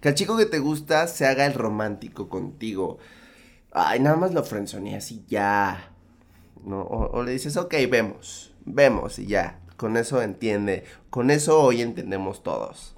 Que 0.00 0.08
el 0.10 0.14
chico 0.14 0.36
que 0.36 0.46
te 0.46 0.58
gusta 0.60 1.06
se 1.08 1.26
haga 1.26 1.44
el 1.46 1.54
romántico 1.54 2.28
contigo. 2.28 2.98
Ay, 3.72 4.00
nada 4.00 4.16
más 4.16 4.32
lo 4.32 4.44
frenzoneas 4.44 5.10
y 5.10 5.24
ya. 5.26 5.90
¿No? 6.64 6.82
O, 6.82 7.22
le 7.22 7.32
dices, 7.32 7.56
ok, 7.56 7.74
vemos, 7.90 8.54
vemos 8.64 9.18
y 9.18 9.26
ya. 9.26 9.60
Con 9.76 9.96
eso 9.96 10.22
entiende. 10.22 10.84
Con 11.10 11.30
eso 11.30 11.60
hoy 11.60 11.82
entendemos 11.82 12.42
todos. 12.42 12.94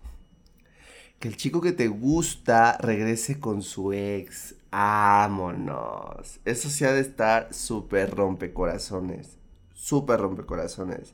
Que 1.20 1.28
el 1.28 1.36
chico 1.36 1.60
que 1.60 1.72
te 1.72 1.86
gusta 1.86 2.76
regrese 2.78 3.38
con 3.38 3.62
su 3.62 3.92
ex. 3.92 4.56
Vámonos. 4.72 6.40
Eso 6.44 6.70
sí 6.70 6.84
ha 6.84 6.92
de 6.92 7.00
estar 7.00 7.52
súper 7.52 8.10
rompecorazones. 8.10 9.36
Súper 9.74 10.18
rompecorazones. 10.18 11.12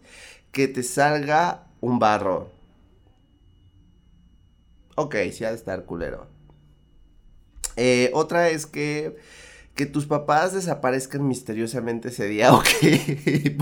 Que 0.53 0.69
te 0.69 0.83
salga 0.83 1.67
un 1.81 1.99
barro. 1.99 2.51
Ok, 4.95 5.17
sí 5.33 5.45
ha 5.45 5.51
de 5.51 5.57
estar 5.57 5.85
culero. 5.85 6.29
Eh, 7.77 8.11
otra 8.15 8.49
es 8.49 8.65
que 8.65 9.17
que 9.77 9.85
tus 9.85 10.07
papás 10.07 10.55
desaparezcan 10.55 11.29
misteriosamente 11.29 12.09
ese 12.09 12.27
día, 12.27 12.53
ok. 12.55 12.67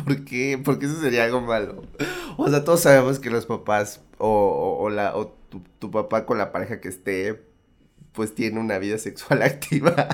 ¿Por 0.05 0.25
qué? 0.25 0.61
Porque 0.65 0.87
eso 0.87 1.01
sería 1.01 1.25
algo 1.25 1.41
malo. 1.41 1.83
O 2.37 2.49
sea, 2.49 2.65
todos 2.65 2.81
sabemos 2.81 3.19
que 3.19 3.31
los 3.31 3.47
papás 3.47 4.01
o, 4.27 4.91
la, 4.91 5.17
o 5.17 5.37
tu, 5.79 5.91
papá 5.91 6.27
con 6.27 6.39
la 6.39 6.53
pareja 6.53 6.81
que 6.81 6.89
esté, 6.89 7.43
pues 8.13 8.35
tiene 8.35 8.61
una 8.61 8.79
vida 8.79 8.99
sexual 8.99 9.43
activa. 9.43 10.09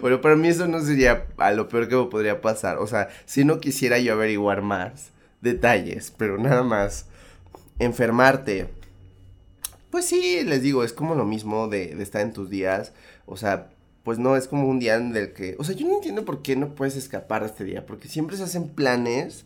bueno, 0.00 0.20
para 0.20 0.36
mí 0.36 0.48
eso 0.48 0.66
no 0.66 0.80
sería 0.80 1.26
a 1.36 1.52
lo 1.52 1.68
peor 1.68 1.88
que 1.88 1.96
me 1.96 2.06
podría 2.06 2.40
pasar. 2.40 2.78
O 2.78 2.86
sea, 2.86 3.08
si 3.26 3.44
no 3.44 3.60
quisiera 3.60 3.98
yo 3.98 4.14
averiguar 4.14 4.62
más 4.62 5.10
detalles, 5.40 6.12
pero 6.16 6.38
nada 6.38 6.62
más 6.62 7.06
enfermarte. 7.78 8.68
Pues 9.90 10.06
sí, 10.06 10.42
les 10.44 10.62
digo, 10.62 10.82
es 10.82 10.92
como 10.92 11.14
lo 11.14 11.24
mismo 11.24 11.68
de, 11.68 11.94
de 11.94 12.02
estar 12.02 12.22
en 12.22 12.32
tus 12.32 12.50
días. 12.50 12.92
O 13.26 13.36
sea, 13.36 13.70
pues 14.02 14.18
no 14.18 14.36
es 14.36 14.48
como 14.48 14.68
un 14.68 14.78
día 14.78 14.96
en 14.96 15.16
el 15.16 15.32
que, 15.32 15.56
o 15.58 15.64
sea, 15.64 15.74
yo 15.74 15.86
no 15.86 15.94
entiendo 15.94 16.24
por 16.24 16.42
qué 16.42 16.56
no 16.56 16.74
puedes 16.74 16.96
escapar 16.96 17.42
de 17.42 17.48
este 17.48 17.64
día, 17.64 17.86
porque 17.86 18.08
siempre 18.08 18.36
se 18.36 18.42
hacen 18.42 18.68
planes. 18.68 19.44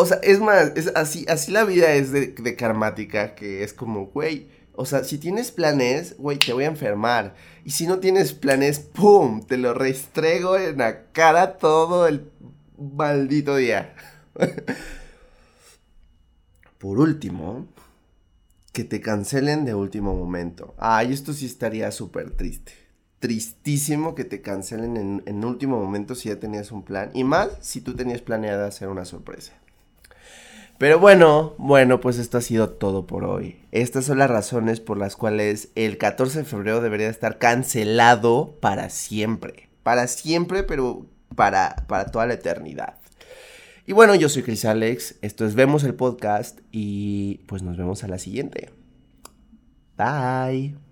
O 0.00 0.06
sea, 0.06 0.18
es 0.22 0.38
más, 0.38 0.70
es 0.76 0.92
así, 0.94 1.26
así 1.28 1.50
la 1.50 1.64
vida 1.64 1.92
es 1.94 2.12
de, 2.12 2.28
de 2.28 2.54
karmática, 2.54 3.34
que 3.34 3.64
es 3.64 3.72
como, 3.72 4.06
güey, 4.06 4.46
o 4.76 4.86
sea, 4.86 5.02
si 5.02 5.18
tienes 5.18 5.50
planes, 5.50 6.16
güey, 6.18 6.38
te 6.38 6.52
voy 6.52 6.62
a 6.62 6.68
enfermar. 6.68 7.34
Y 7.64 7.72
si 7.72 7.88
no 7.88 7.98
tienes 7.98 8.32
planes, 8.32 8.78
¡pum! 8.78 9.44
Te 9.44 9.56
lo 9.56 9.74
restrego 9.74 10.56
en 10.56 10.78
la 10.78 11.10
cara 11.10 11.58
todo 11.58 12.06
el 12.06 12.30
maldito 12.78 13.56
día. 13.56 13.96
Por 16.78 17.00
último, 17.00 17.66
que 18.72 18.84
te 18.84 19.00
cancelen 19.00 19.64
de 19.64 19.74
último 19.74 20.14
momento. 20.14 20.76
Ay, 20.78 21.12
esto 21.12 21.32
sí 21.32 21.46
estaría 21.46 21.90
súper 21.90 22.30
triste 22.30 22.72
tristísimo 23.18 24.14
que 24.14 24.24
te 24.24 24.42
cancelen 24.42 24.96
en, 24.96 25.24
en, 25.26 25.44
último 25.44 25.80
momento 25.80 26.14
si 26.14 26.28
ya 26.28 26.38
tenías 26.38 26.70
un 26.70 26.84
plan. 26.84 27.10
Y 27.14 27.24
más 27.24 27.48
si 27.62 27.80
tú 27.80 27.96
tenías 27.96 28.20
planeada 28.20 28.68
hacer 28.68 28.86
una 28.86 29.04
sorpresa. 29.04 29.54
Pero 30.78 31.00
bueno, 31.00 31.54
bueno, 31.58 32.00
pues 32.00 32.18
esto 32.18 32.38
ha 32.38 32.40
sido 32.40 32.70
todo 32.70 33.06
por 33.06 33.24
hoy. 33.24 33.60
Estas 33.72 34.04
son 34.04 34.18
las 34.18 34.30
razones 34.30 34.78
por 34.80 34.96
las 34.96 35.16
cuales 35.16 35.70
el 35.74 35.98
14 35.98 36.38
de 36.38 36.44
febrero 36.44 36.80
debería 36.80 37.08
estar 37.08 37.38
cancelado 37.38 38.56
para 38.60 38.88
siempre. 38.88 39.68
Para 39.82 40.06
siempre, 40.06 40.62
pero 40.62 41.06
para, 41.34 41.84
para 41.88 42.06
toda 42.06 42.26
la 42.26 42.34
eternidad. 42.34 42.94
Y 43.86 43.92
bueno, 43.92 44.14
yo 44.14 44.28
soy 44.28 44.44
Chris 44.44 44.64
Alex, 44.64 45.16
esto 45.20 45.46
es 45.46 45.56
Vemos 45.56 45.82
el 45.82 45.94
Podcast 45.94 46.60
y 46.70 47.40
pues 47.48 47.62
nos 47.62 47.76
vemos 47.76 48.04
a 48.04 48.08
la 48.08 48.18
siguiente. 48.18 48.70
Bye. 49.96 50.87